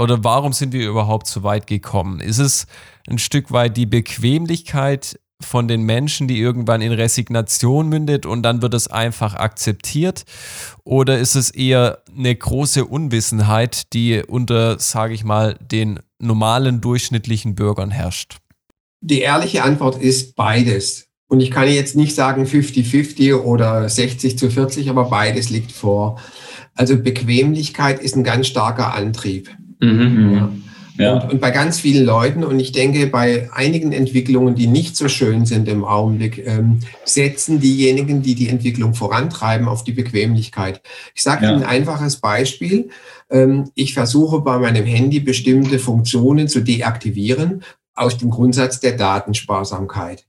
[0.00, 2.20] oder warum sind wir überhaupt so weit gekommen?
[2.20, 2.66] Ist es
[3.08, 8.62] ein Stück weit die Bequemlichkeit von den Menschen, die irgendwann in Resignation mündet und dann
[8.62, 10.24] wird es einfach akzeptiert?
[10.84, 17.54] Oder ist es eher eine große Unwissenheit, die unter, sage ich mal, den normalen durchschnittlichen
[17.54, 18.38] Bürgern herrscht?
[19.00, 21.08] Die ehrliche Antwort ist beides.
[21.26, 26.20] Und ich kann jetzt nicht sagen 50-50 oder 60 zu 40, aber beides liegt vor.
[26.74, 29.50] Also Bequemlichkeit ist ein ganz starker Antrieb.
[29.80, 30.34] Mhm.
[30.34, 30.52] Ja.
[31.02, 31.14] Ja.
[31.14, 35.08] Und, und, bei ganz vielen Leuten, und ich denke, bei einigen Entwicklungen, die nicht so
[35.08, 40.80] schön sind im Augenblick, ähm, setzen diejenigen, die die Entwicklung vorantreiben, auf die Bequemlichkeit.
[41.14, 41.52] Ich sage ja.
[41.52, 42.90] Ihnen ein einfaches Beispiel.
[43.30, 47.62] Ähm, ich versuche bei meinem Handy bestimmte Funktionen zu deaktivieren
[47.94, 50.24] aus dem Grundsatz der Datensparsamkeit.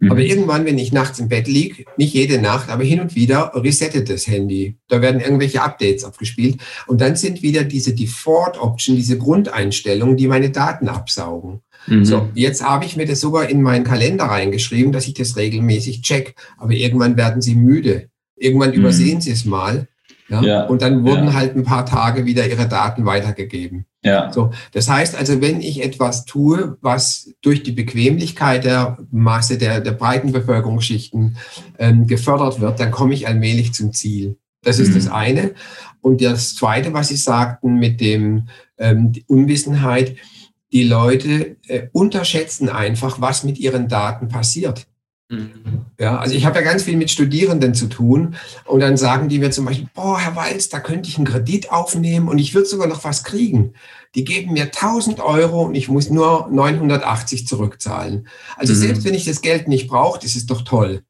[0.00, 0.10] Mhm.
[0.10, 3.52] Aber irgendwann, wenn ich nachts im Bett liege, nicht jede Nacht, aber hin und wieder
[3.54, 4.76] resettet das Handy.
[4.88, 6.60] Da werden irgendwelche Updates abgespielt.
[6.86, 11.60] Und dann sind wieder diese Default-Option, diese Grundeinstellungen, die meine Daten absaugen.
[11.86, 12.04] Mhm.
[12.04, 16.02] So, jetzt habe ich mir das sogar in meinen Kalender reingeschrieben, dass ich das regelmäßig
[16.02, 16.34] check.
[16.58, 18.08] Aber irgendwann werden sie müde.
[18.36, 18.76] Irgendwann mhm.
[18.76, 19.88] übersehen sie es mal.
[20.28, 20.42] Ja?
[20.42, 20.62] ja?
[20.64, 21.32] Und dann wurden ja.
[21.34, 23.86] halt ein paar Tage wieder ihre Daten weitergegeben.
[24.04, 24.32] Ja.
[24.32, 29.80] So, das heißt also, wenn ich etwas tue, was durch die Bequemlichkeit der Masse der,
[29.80, 31.36] der breiten Bevölkerungsschichten
[31.78, 34.36] ähm, gefördert wird, dann komme ich allmählich zum Ziel.
[34.62, 34.94] Das ist mhm.
[34.94, 35.54] das eine.
[36.00, 38.48] Und das zweite, was Sie sagten mit dem
[38.78, 40.16] ähm, Unwissenheit,
[40.72, 44.86] die Leute äh, unterschätzen einfach, was mit ihren Daten passiert.
[45.98, 49.38] Ja, also ich habe ja ganz viel mit Studierenden zu tun und dann sagen die
[49.38, 52.66] mir zum Beispiel, boah, Herr Walz, da könnte ich einen Kredit aufnehmen und ich würde
[52.68, 53.74] sogar noch was kriegen.
[54.14, 58.26] Die geben mir 1000 Euro und ich muss nur 980 zurückzahlen.
[58.56, 58.78] Also Mhm.
[58.78, 61.02] selbst wenn ich das Geld nicht brauche, das ist doch toll.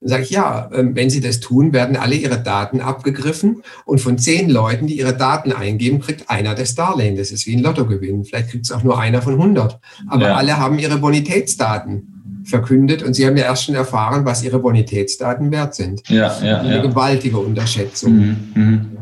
[0.00, 4.00] Dann sage ich, ja, ähm, wenn Sie das tun, werden alle Ihre Daten abgegriffen und
[4.00, 7.16] von zehn Leuten, die ihre Daten eingeben, kriegt einer das Darlehen.
[7.16, 8.24] Das ist wie ein Lottogewinn.
[8.24, 9.80] Vielleicht kriegt es auch nur einer von 100.
[10.06, 10.34] Aber Ja.
[10.36, 12.17] alle haben ihre Bonitätsdaten
[12.48, 16.08] verkündet und Sie haben ja erst schon erfahren, was Ihre Bonitätsdaten wert sind.
[16.08, 16.82] Ja, ja, Eine ja.
[16.82, 18.16] gewaltige Unterschätzung.
[18.16, 18.98] Mhm, mhm.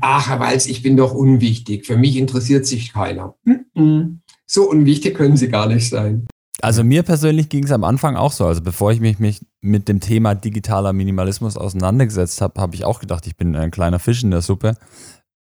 [0.00, 1.86] Ach, Herr Walz, ich bin doch unwichtig.
[1.86, 3.34] Für mich interessiert sich keiner.
[3.74, 4.20] Mhm.
[4.46, 6.26] So unwichtig können Sie gar nicht sein.
[6.62, 8.46] Also mir persönlich ging es am Anfang auch so.
[8.46, 13.00] Also bevor ich mich, mich mit dem Thema digitaler Minimalismus auseinandergesetzt habe, habe ich auch
[13.00, 14.76] gedacht, ich bin ein kleiner Fisch in der Suppe.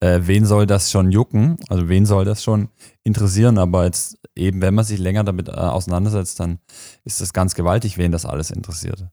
[0.05, 1.57] Äh, wen soll das schon jucken?
[1.67, 2.69] Also wen soll das schon
[3.03, 3.57] interessieren?
[3.57, 6.59] Aber jetzt eben, wenn man sich länger damit äh, auseinandersetzt, dann
[7.05, 9.07] ist das ganz gewaltig, wen das alles interessiert.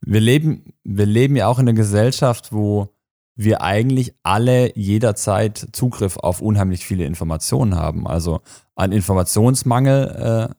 [0.00, 2.88] Wir leben, wir leben ja auch in einer Gesellschaft, wo
[3.36, 8.08] wir eigentlich alle jederzeit Zugriff auf unheimlich viele Informationen haben.
[8.08, 8.40] Also
[8.74, 10.54] an Informationsmangel äh,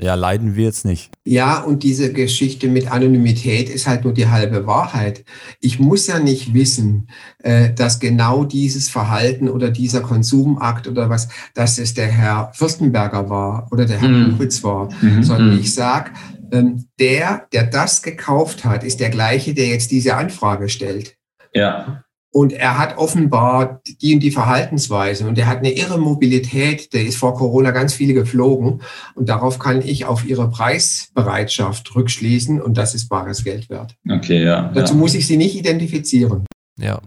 [0.00, 1.10] ja, leiden wir jetzt nicht.
[1.24, 5.24] Ja, und diese Geschichte mit Anonymität ist halt nur die halbe Wahrheit.
[5.60, 7.08] Ich muss ja nicht wissen,
[7.42, 13.28] äh, dass genau dieses Verhalten oder dieser Konsumakt oder was, dass es der Herr Fürstenberger
[13.28, 14.38] war oder der Herr Mhm.
[14.62, 15.60] War, Mhm, sondern mhm.
[15.60, 16.12] ich sag,
[16.52, 21.16] ähm, der, der das gekauft hat, ist der gleiche, der jetzt diese Anfrage stellt.
[21.54, 26.92] Ja, Und er hat offenbar die und die Verhaltensweisen und er hat eine irre Mobilität.
[26.92, 28.82] Der ist vor Corona ganz viele geflogen
[29.14, 33.96] und darauf kann ich auf ihre Preisbereitschaft rückschließen und das ist bares Geld wert.
[34.10, 34.70] okay, ja.
[34.74, 35.00] Dazu ja.
[35.00, 36.44] muss ich sie nicht identifizieren.
[36.78, 37.00] Ja.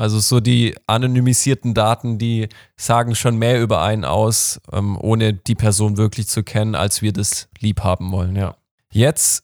[0.00, 5.54] Also so die anonymisierten Daten, die sagen schon mehr über einen aus, ähm, ohne die
[5.54, 8.56] Person wirklich zu kennen, als wir das lieb haben wollen, ja.
[8.90, 9.42] Jetzt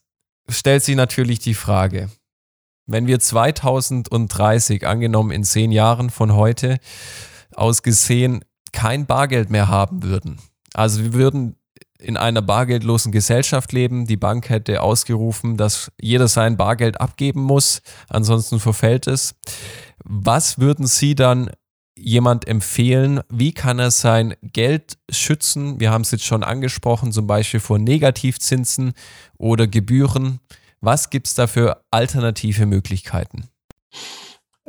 [0.49, 2.09] stellt sich natürlich die Frage,
[2.87, 6.79] wenn wir 2030, angenommen in zehn Jahren von heute
[7.53, 10.39] aus gesehen, kein Bargeld mehr haben würden.
[10.73, 11.55] Also wir würden
[11.99, 14.05] in einer bargeldlosen Gesellschaft leben.
[14.05, 19.35] Die Bank hätte ausgerufen, dass jeder sein Bargeld abgeben muss, ansonsten verfällt es.
[20.03, 21.49] Was würden Sie dann
[21.97, 23.21] jemand empfehlen?
[23.29, 25.79] Wie kann er sein Geld schützen?
[25.79, 28.93] Wir haben es jetzt schon angesprochen, zum Beispiel vor Negativzinsen
[29.37, 30.39] oder Gebühren.
[30.81, 33.45] Was gibt es da für alternative Möglichkeiten?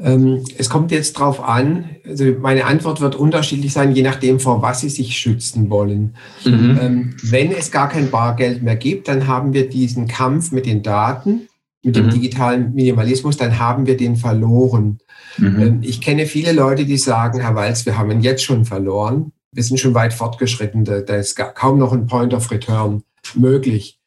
[0.00, 4.62] Ähm, es kommt jetzt drauf an, also meine Antwort wird unterschiedlich sein, je nachdem, vor
[4.62, 6.14] was Sie sich schützen wollen.
[6.44, 6.78] Mhm.
[6.80, 10.84] Ähm, wenn es gar kein Bargeld mehr gibt, dann haben wir diesen Kampf mit den
[10.84, 11.48] Daten,
[11.82, 12.10] mit dem Mhm.
[12.10, 14.98] digitalen Minimalismus, dann haben wir den verloren.
[15.36, 15.60] Mhm.
[15.60, 19.32] Ähm, Ich kenne viele Leute, die sagen, Herr Walz, wir haben ihn jetzt schon verloren.
[19.50, 20.84] Wir sind schon weit fortgeschritten.
[20.84, 23.02] Da, da ist kaum noch ein Point of Return
[23.34, 23.98] möglich.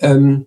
[0.00, 0.46] Ähm,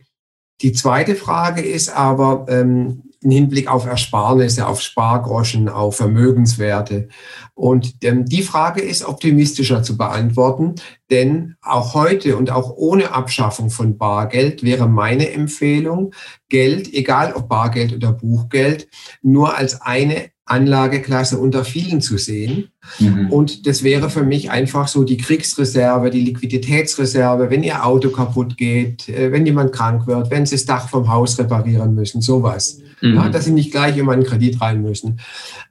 [0.61, 7.09] die zweite Frage ist aber ähm, im Hinblick auf Ersparnisse, auf Spargroschen, auf Vermögenswerte.
[7.53, 10.75] Und ähm, die Frage ist optimistischer zu beantworten,
[11.09, 16.13] denn auch heute und auch ohne Abschaffung von Bargeld wäre meine Empfehlung,
[16.47, 18.87] Geld, egal ob Bargeld oder Buchgeld,
[19.21, 22.69] nur als eine Anlageklasse unter vielen zu sehen.
[22.99, 23.31] Mhm.
[23.31, 28.57] Und das wäre für mich einfach so die Kriegsreserve, die Liquiditätsreserve, wenn Ihr Auto kaputt
[28.57, 32.79] geht, äh, wenn jemand krank wird, wenn Sie das Dach vom Haus reparieren müssen, sowas.
[33.01, 33.15] Mhm.
[33.15, 35.19] Ja, dass Sie nicht gleich immer einen Kredit rein müssen.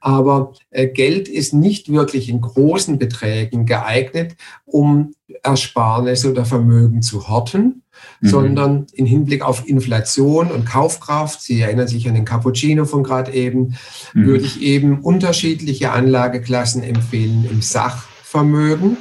[0.01, 5.13] Aber äh, Geld ist nicht wirklich in großen Beträgen geeignet, um
[5.43, 7.83] Ersparnisse oder Vermögen zu horten,
[8.21, 8.29] Mhm.
[8.29, 13.33] sondern im Hinblick auf Inflation und Kaufkraft, Sie erinnern sich an den Cappuccino von gerade
[13.33, 13.75] eben,
[14.15, 14.27] Mhm.
[14.27, 18.99] würde ich eben unterschiedliche Anlageklassen empfehlen im Sachvermögen.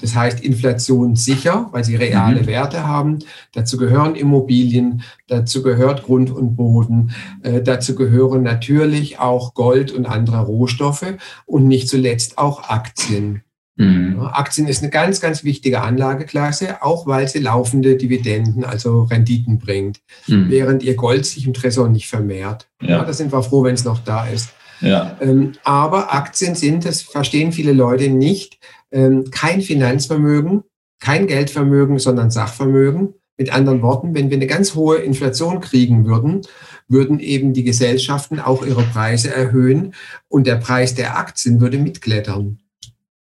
[0.00, 2.46] Das heißt inflationssicher, weil sie reale Mhm.
[2.46, 3.18] Werte haben.
[3.52, 7.12] Dazu gehören Immobilien, dazu gehört Grund und Boden,
[7.42, 11.14] äh, dazu gehören natürlich auch Gold und andere Rohstoffe
[11.46, 13.42] und nicht zuletzt auch Aktien.
[13.76, 14.20] Mhm.
[14.32, 20.00] Aktien ist eine ganz, ganz wichtige Anlageklasse, auch weil sie laufende Dividenden, also Renditen bringt,
[20.26, 20.50] Mhm.
[20.50, 22.68] während ihr Gold sich im Tresor nicht vermehrt.
[22.82, 24.50] Ja, Ja, da sind wir froh, wenn es noch da ist.
[24.82, 25.16] ja.
[25.20, 28.58] Ähm, aber Aktien sind, das verstehen viele Leute nicht,
[29.30, 30.64] kein Finanzvermögen,
[30.98, 33.14] kein Geldvermögen, sondern Sachvermögen.
[33.36, 36.42] Mit anderen Worten, wenn wir eine ganz hohe Inflation kriegen würden,
[36.88, 39.94] würden eben die Gesellschaften auch ihre Preise erhöhen
[40.28, 42.58] und der Preis der Aktien würde mitklettern.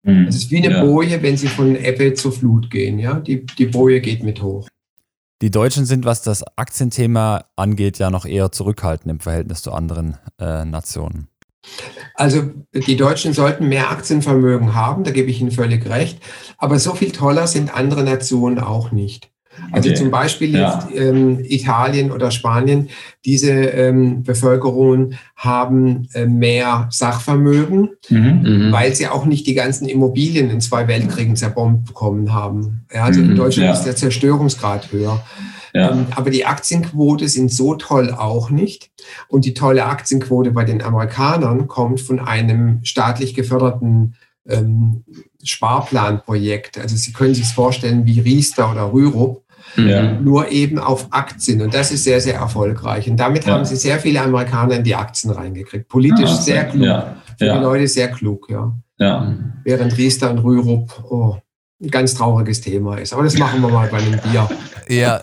[0.05, 0.27] Mhm.
[0.29, 0.85] Es ist wie eine ja.
[0.85, 3.01] Boje, wenn sie von Ebbe zur Flut gehen.
[3.01, 3.15] Ja?
[3.15, 4.69] Die, die Boje geht mit hoch.
[5.43, 10.17] Die Deutschen sind, was das Aktienthema angeht, ja noch eher zurückhaltend im Verhältnis zu anderen
[10.39, 11.27] äh, Nationen.
[12.15, 12.43] Also
[12.73, 16.19] die Deutschen sollten mehr Aktienvermögen haben, da gebe ich Ihnen völlig recht.
[16.59, 19.31] Aber so viel toller sind andere Nationen auch nicht.
[19.71, 19.99] Also Okay.
[19.99, 20.81] zum Beispiel Ja.
[20.89, 22.89] jetzt ähm, Italien oder Spanien,
[23.25, 28.69] diese ähm, Bevölkerungen haben äh, mehr Sachvermögen, Mhm.
[28.73, 32.85] Weil sie auch nicht die ganzen Immobilien in zwei Weltkriegen zerbombt bekommen haben.
[32.93, 33.73] Ja, also in Mhm, Deutschland ja.
[33.73, 35.25] ist der Zerstörungsgrad höher.
[35.75, 35.91] Ja.
[35.91, 38.91] Ähm, aber die Aktienquote sind so toll auch nicht.
[39.29, 44.15] Und die tolle Aktienquote bei den Amerikanern kommt von einem staatlich geförderten
[44.49, 45.03] ähm,
[45.43, 46.79] Sparplanprojekt.
[46.79, 49.43] Also Sie können sich vorstellen wie Riester oder Rürup,
[49.77, 50.13] Ja.
[50.21, 51.63] nur eben auf Aktien.
[51.63, 53.09] Und das ist sehr, sehr erfolgreich.
[53.09, 53.55] Und damit Ja.
[53.55, 55.89] haben Sie sehr viele Amerikaner in die Aktien reingekriegt.
[55.89, 56.85] Politisch Ah, sehr klug.
[56.85, 57.17] Ja.
[57.39, 57.61] Für die.
[57.61, 58.73] Leute sehr klug, ja.
[58.99, 59.35] Ja.
[59.65, 61.37] Während Riester und Rürup, oh,
[61.91, 63.13] ganz trauriges Thema ist.
[63.13, 64.49] Aber das machen wir mal bei einem Bier.
[64.87, 65.23] Ja,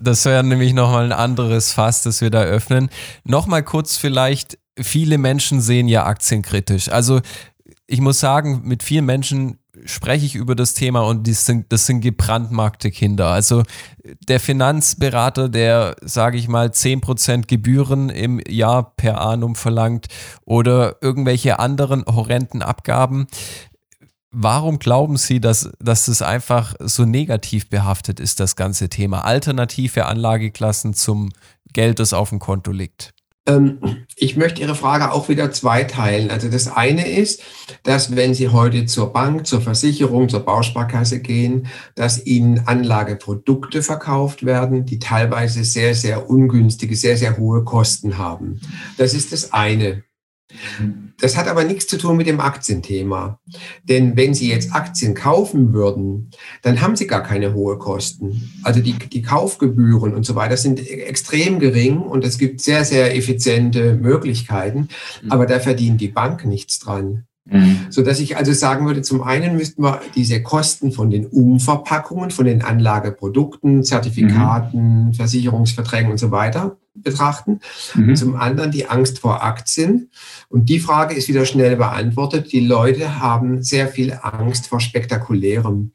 [0.00, 2.90] das wäre nämlich nochmal ein anderes Fass, das wir da öffnen.
[3.24, 6.88] Nochmal kurz vielleicht, viele Menschen sehen ja Aktien kritisch.
[6.88, 7.20] Also
[7.88, 11.86] ich muss sagen, mit vielen Menschen spreche ich über das Thema und die sind, das
[11.86, 13.28] sind gebrandmarkte Kinder.
[13.28, 13.62] Also
[14.28, 20.06] der Finanzberater, der, sage ich mal, 10% Gebühren im Jahr per annum verlangt
[20.44, 23.26] oder irgendwelche anderen horrenden Abgaben.
[24.30, 29.24] Warum glauben Sie, dass, dass es einfach so negativ behaftet ist, das ganze Thema?
[29.24, 31.30] Alternative Anlageklassen zum
[31.72, 33.14] Geld, das auf dem Konto liegt.
[33.48, 33.78] Ähm,
[34.16, 36.30] ich möchte Ihre Frage auch wieder zweiteilen.
[36.30, 37.42] Also das eine ist,
[37.82, 44.44] dass wenn Sie heute zur Bank, zur Versicherung, zur Bausparkasse gehen, dass Ihnen Anlageprodukte verkauft
[44.44, 48.60] werden, die teilweise sehr, sehr ungünstige, sehr, sehr hohe Kosten haben.
[48.98, 50.04] Das ist das eine.
[51.20, 53.38] Das hat aber nichts zu tun mit dem Aktienthema.
[53.82, 56.30] Denn wenn Sie jetzt Aktien kaufen würden,
[56.62, 58.50] dann haben Sie gar keine hohe Kosten.
[58.62, 63.14] Also die, die Kaufgebühren und so weiter sind extrem gering und es gibt sehr, sehr
[63.14, 64.88] effiziente Möglichkeiten,
[65.28, 67.24] aber da verdient die Bank nichts dran.
[67.50, 67.86] Mhm.
[67.90, 72.30] So dass ich also sagen würde, zum einen müssten wir diese Kosten von den Umverpackungen,
[72.30, 77.60] von den Anlageprodukten, Zertifikaten, Versicherungsverträgen und so weiter betrachten.
[77.94, 78.16] Mhm.
[78.16, 80.10] Zum anderen die Angst vor Aktien.
[80.48, 82.52] Und die Frage ist wieder schnell beantwortet.
[82.52, 85.92] Die Leute haben sehr viel Angst vor Spektakulärem.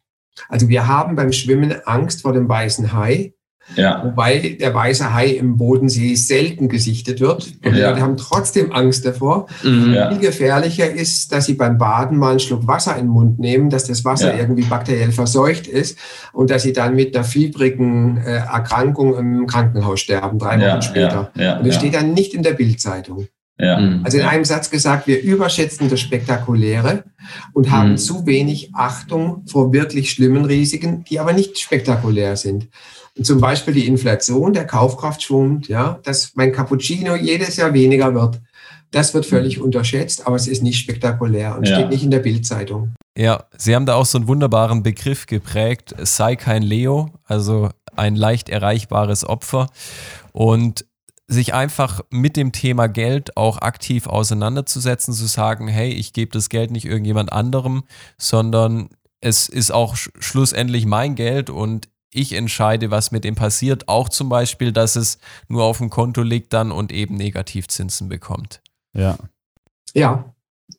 [0.49, 3.32] Also wir haben beim Schwimmen Angst vor dem weißen Hai,
[3.75, 4.03] Ja.
[4.03, 7.53] wobei der weiße Hai im Bodensee selten gesichtet wird.
[7.65, 7.89] Und die Ja.
[7.89, 9.47] Leute haben trotzdem Angst davor.
[9.63, 9.93] Mhm.
[9.93, 10.09] Ja.
[10.11, 13.69] Viel gefährlicher ist, dass sie beim Baden mal einen Schluck Wasser in den Mund nehmen,
[13.69, 14.39] dass das Wasser Ja.
[14.39, 15.97] irgendwie bakteriell verseucht ist
[16.33, 20.81] und dass sie dann mit einer fiebrigen äh, Erkrankung im Krankenhaus sterben, drei Wochen Ja.
[20.81, 21.31] später.
[21.35, 21.41] Ja.
[21.43, 21.57] Ja.
[21.57, 21.79] Und das Ja.
[21.79, 23.27] steht dann nicht in der Bildzeitung.
[23.59, 23.79] Ja.
[23.79, 24.01] Mhm.
[24.03, 27.03] Also in einem Satz gesagt, wir überschätzen das Spektakuläre
[27.53, 27.97] und haben Mhm.
[27.97, 32.67] zu wenig Achtung vor wirklich schlimmen Risiken, die aber nicht spektakulär sind.
[33.21, 38.41] Zum Beispiel die Inflation, der Kaufkraftschwund, ja, dass mein Cappuccino jedes Jahr weniger wird.
[38.91, 41.75] Das wird völlig unterschätzt, aber es ist nicht spektakulär und Ja.
[41.75, 42.93] steht nicht in der Bildzeitung.
[43.17, 45.93] Ja, Sie haben da auch so einen wunderbaren Begriff geprägt.
[45.97, 49.67] Es sei kein Leo, also ein leicht erreichbares Opfer.
[50.31, 50.85] Und
[51.27, 56.49] sich einfach mit dem Thema Geld auch aktiv auseinanderzusetzen, zu sagen, hey, ich gebe das
[56.49, 57.83] Geld nicht irgendjemand anderem,
[58.17, 58.89] sondern
[59.21, 63.87] es ist auch sch schlussendlich mein Geld und ich entscheide, was mit dem passiert.
[63.87, 68.61] Auch zum Beispiel, dass es nur auf dem Konto liegt dann und eben Negativzinsen bekommt.
[68.95, 69.17] Ja.
[69.93, 70.25] Ja,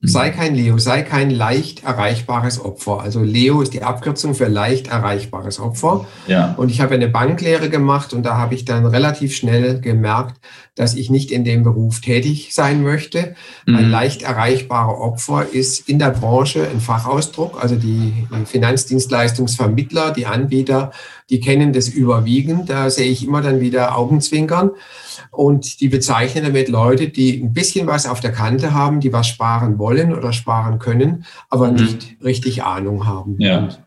[0.01, 3.01] sei kein Leo, sei kein leicht erreichbares Opfer.
[3.01, 6.07] Also Leo ist die Abkürzung für leicht erreichbares Opfer.
[6.26, 6.55] Ja.
[6.57, 10.41] Und ich habe eine Banklehre gemacht und da habe ich dann relativ schnell gemerkt,
[10.74, 13.35] dass ich nicht in dem Beruf tätig sein möchte.
[13.66, 13.91] Ein Mhm.
[13.91, 17.62] leicht erreichbarer Opfer ist in der Branche ein Fachausdruck.
[17.62, 20.93] Also die Finanzdienstleistungsvermittler, die Anbieter,
[21.31, 22.68] die kennen das überwiegend.
[22.68, 24.70] Da sehe ich immer dann wieder Augenzwinkern.
[25.31, 29.29] Und die bezeichnen damit Leute, die ein bisschen was auf der Kante haben, die was
[29.29, 31.75] sparen wollen oder sparen können, aber Mhm.
[31.77, 33.37] nicht richtig Ahnung haben.
[33.39, 33.59] Ja.
[33.59, 33.84] Und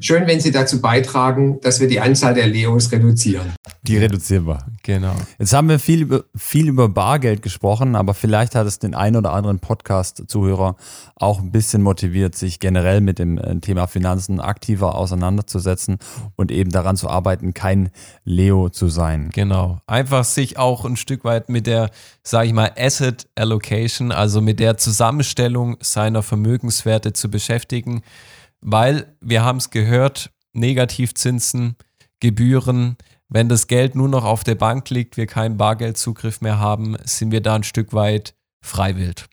[0.00, 3.52] schön, wenn Sie dazu beitragen, dass wir die Anzahl der Leos reduzieren.
[3.82, 4.64] Die reduzieren wir.
[4.82, 5.14] Genau.
[5.38, 9.16] Jetzt haben wir viel über, viel über Bargeld gesprochen, aber vielleicht hat es den einen
[9.16, 10.76] oder anderen Podcast-Zuhörer
[11.16, 15.98] auch ein bisschen motiviert, sich generell mit dem äh, Thema Finanzen aktiver auseinanderzusetzen
[16.36, 17.90] und eben daran zu arbeiten, kein
[18.24, 19.30] Leo zu sein.
[19.34, 19.80] Genau.
[19.86, 21.90] Einfach sich auch ein Stück weit mit der,
[22.22, 28.02] sage ich mal, Asset Allocation, also mit der Zusammenstellung seiner Vermögenswerte zu beschäftigen,
[28.64, 31.76] weil wir haben es gehört, Negativzinsen,
[32.20, 32.96] Gebühren,
[33.28, 37.30] wenn das Geld nur noch auf der Bank liegt, wir keinen Bargeldzugriff mehr haben, sind
[37.30, 39.26] wir da ein Stück weit freiwillig.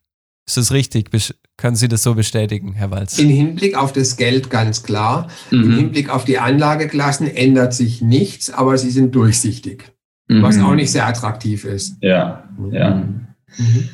[0.48, 1.10] Ist das richtig?
[1.58, 3.20] Können Sie das so bestätigen, Herr Walz?
[3.20, 5.28] Im Hinblick auf das Geld ganz klar.
[5.52, 5.76] Im Mhm.
[5.78, 9.92] Hinblick auf die Anlageklassen ändert sich nichts, aber sie sind durchsichtig,
[10.28, 10.42] Mhm.
[10.42, 11.96] was auch nicht sehr attraktiv ist.
[12.02, 12.50] Ja.
[12.72, 12.96] Ja.
[12.96, 13.90] Mhm.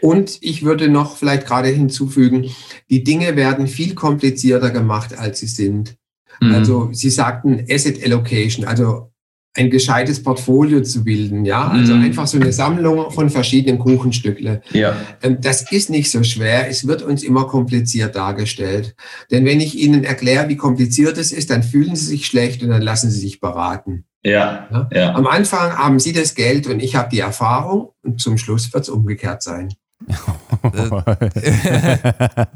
[0.00, 2.46] Und ich würde noch vielleicht gerade hinzufügen,
[2.90, 5.96] die Dinge werden viel komplizierter gemacht, als sie sind.
[6.40, 6.54] Mhm.
[6.54, 9.10] Also Sie sagten Asset Allocation, also
[9.54, 12.04] ein gescheites Portfolio zu bilden, ja, also Mhm.
[12.04, 14.60] einfach so eine Sammlung von verschiedenen Kuchenstückle.
[14.70, 16.68] Ja, Ähm, Das ist nicht so schwer.
[16.68, 18.94] Es wird uns immer kompliziert dargestellt.
[19.32, 22.68] Denn wenn ich Ihnen erkläre, wie kompliziert es ist, dann fühlen Sie sich schlecht und
[22.68, 24.04] dann lassen Sie sich beraten.
[24.22, 24.88] ja, Ja.
[24.92, 25.14] ja.
[25.14, 28.84] Am Anfang haben Sie das Geld und ich habe die Erfahrung und zum Schluss wird
[28.84, 29.74] es umgekehrt sein.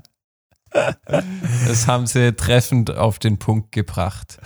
[1.67, 4.39] Das haben sie treffend auf den Punkt gebracht.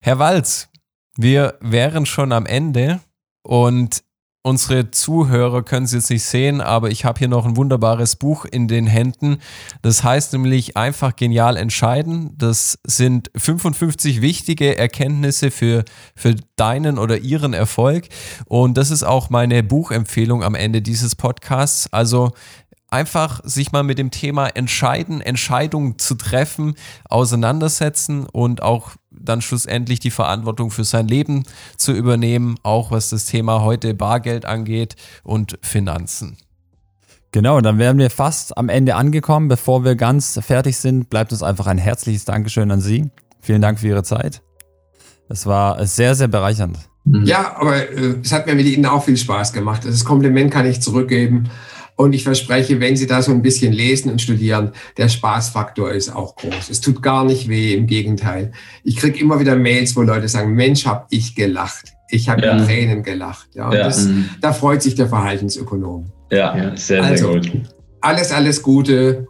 [0.00, 0.68] Herr Walz,
[1.16, 3.00] wir wären schon am Ende
[3.42, 4.02] und
[4.46, 8.44] unsere Zuhörer können es jetzt nicht sehen, aber ich habe hier noch ein wunderbares Buch
[8.44, 9.38] in den Händen.
[9.82, 12.30] Das heißt nämlich einfach genial entscheiden.
[12.38, 15.84] Das sind 55 wichtige Erkenntnisse für,
[16.14, 18.08] für deinen oder ihren Erfolg.
[18.44, 21.92] Und das ist auch meine Buchempfehlung am Ende dieses Podcasts.
[21.92, 22.30] Also
[22.88, 26.74] einfach sich mal mit dem Thema entscheiden, Entscheidungen zu treffen,
[27.08, 31.44] auseinandersetzen und auch dann schlussendlich die Verantwortung für sein Leben
[31.76, 36.36] zu übernehmen, auch was das Thema heute Bargeld angeht und Finanzen.
[37.32, 39.48] Genau, dann wären wir fast am Ende angekommen.
[39.48, 43.10] Bevor wir ganz fertig sind, bleibt uns einfach ein herzliches Dankeschön an Sie.
[43.40, 44.42] Vielen Dank für Ihre Zeit.
[45.28, 46.78] Es war sehr, sehr bereichernd.
[47.04, 49.84] Ja, aber äh, es hat mir mit Ihnen auch viel Spaß gemacht.
[49.84, 51.50] Das Kompliment kann ich zurückgeben.
[51.96, 56.14] Und ich verspreche, wenn Sie da so ein bisschen lesen und studieren, der Spaßfaktor ist
[56.14, 56.68] auch groß.
[56.70, 58.52] Es tut gar nicht weh, im Gegenteil.
[58.84, 61.94] Ich kriege immer wieder Mails, wo Leute sagen, Mensch, hab ich gelacht.
[62.10, 62.56] Ich habe Ja.
[62.58, 62.64] ja.
[62.64, 63.48] Tränen gelacht.
[63.54, 63.84] Ja, und Ja.
[63.84, 64.28] das, Mhm.
[64.42, 66.12] da freut sich der Verhaltensökonom.
[66.30, 67.32] Ja, sehr, Also.
[67.32, 67.62] sehr gut.
[68.02, 69.26] Alles, alles Gute.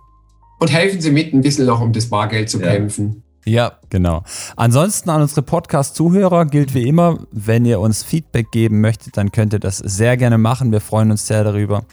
[0.58, 2.72] Und helfen Sie mit, ein bisschen noch um das Bargeld zu Ja.
[2.72, 3.22] kämpfen.
[3.44, 4.24] Ja, Genau.
[4.56, 9.52] Ansonsten an unsere Podcast-Zuhörer gilt wie immer, wenn ihr uns Feedback geben möchtet, dann könnt
[9.52, 10.72] ihr das sehr gerne machen.
[10.72, 11.84] Wir freuen uns sehr darüber,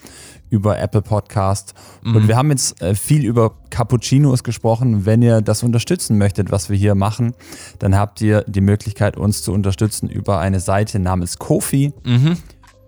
[0.53, 1.73] über Apple Podcast.
[2.05, 5.07] Und wir haben jetzt äh, viel über Cappuccinos gesprochen.
[5.07, 7.33] Wenn ihr das unterstützen möchtet, was wir hier machen,
[7.79, 11.93] dann habt ihr die Möglichkeit, uns zu unterstützen über eine Seite namens Kofi.
[12.05, 12.37] mhm.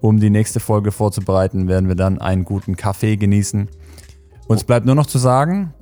[0.01, 3.70] Um die nächste Folge vorzubereiten, werden wir dann einen guten Kaffee genießen.
[4.47, 5.74] Uns bleibt nur noch zu sagen,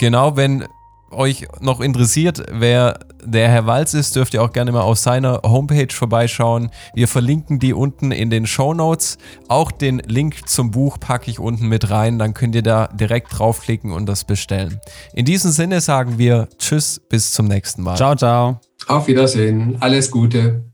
[0.00, 0.64] genau, wenn
[1.10, 5.40] euch noch interessiert, wer der Herr Walz ist, dürft ihr auch gerne mal auf seiner
[5.42, 6.70] Homepage vorbeischauen.
[6.94, 9.18] Wir verlinken die unten in den Show Notes.
[9.48, 13.38] Auch den Link zum Buch packe ich unten mit rein, dann könnt ihr da direkt
[13.38, 14.80] draufklicken und das bestellen.
[15.14, 17.96] In diesem Sinne sagen wir Tschüss, bis zum nächsten Mal.
[17.96, 18.60] ciao, ciao.
[18.86, 19.76] Auf Wiedersehen.
[19.80, 20.67] Alles Gute.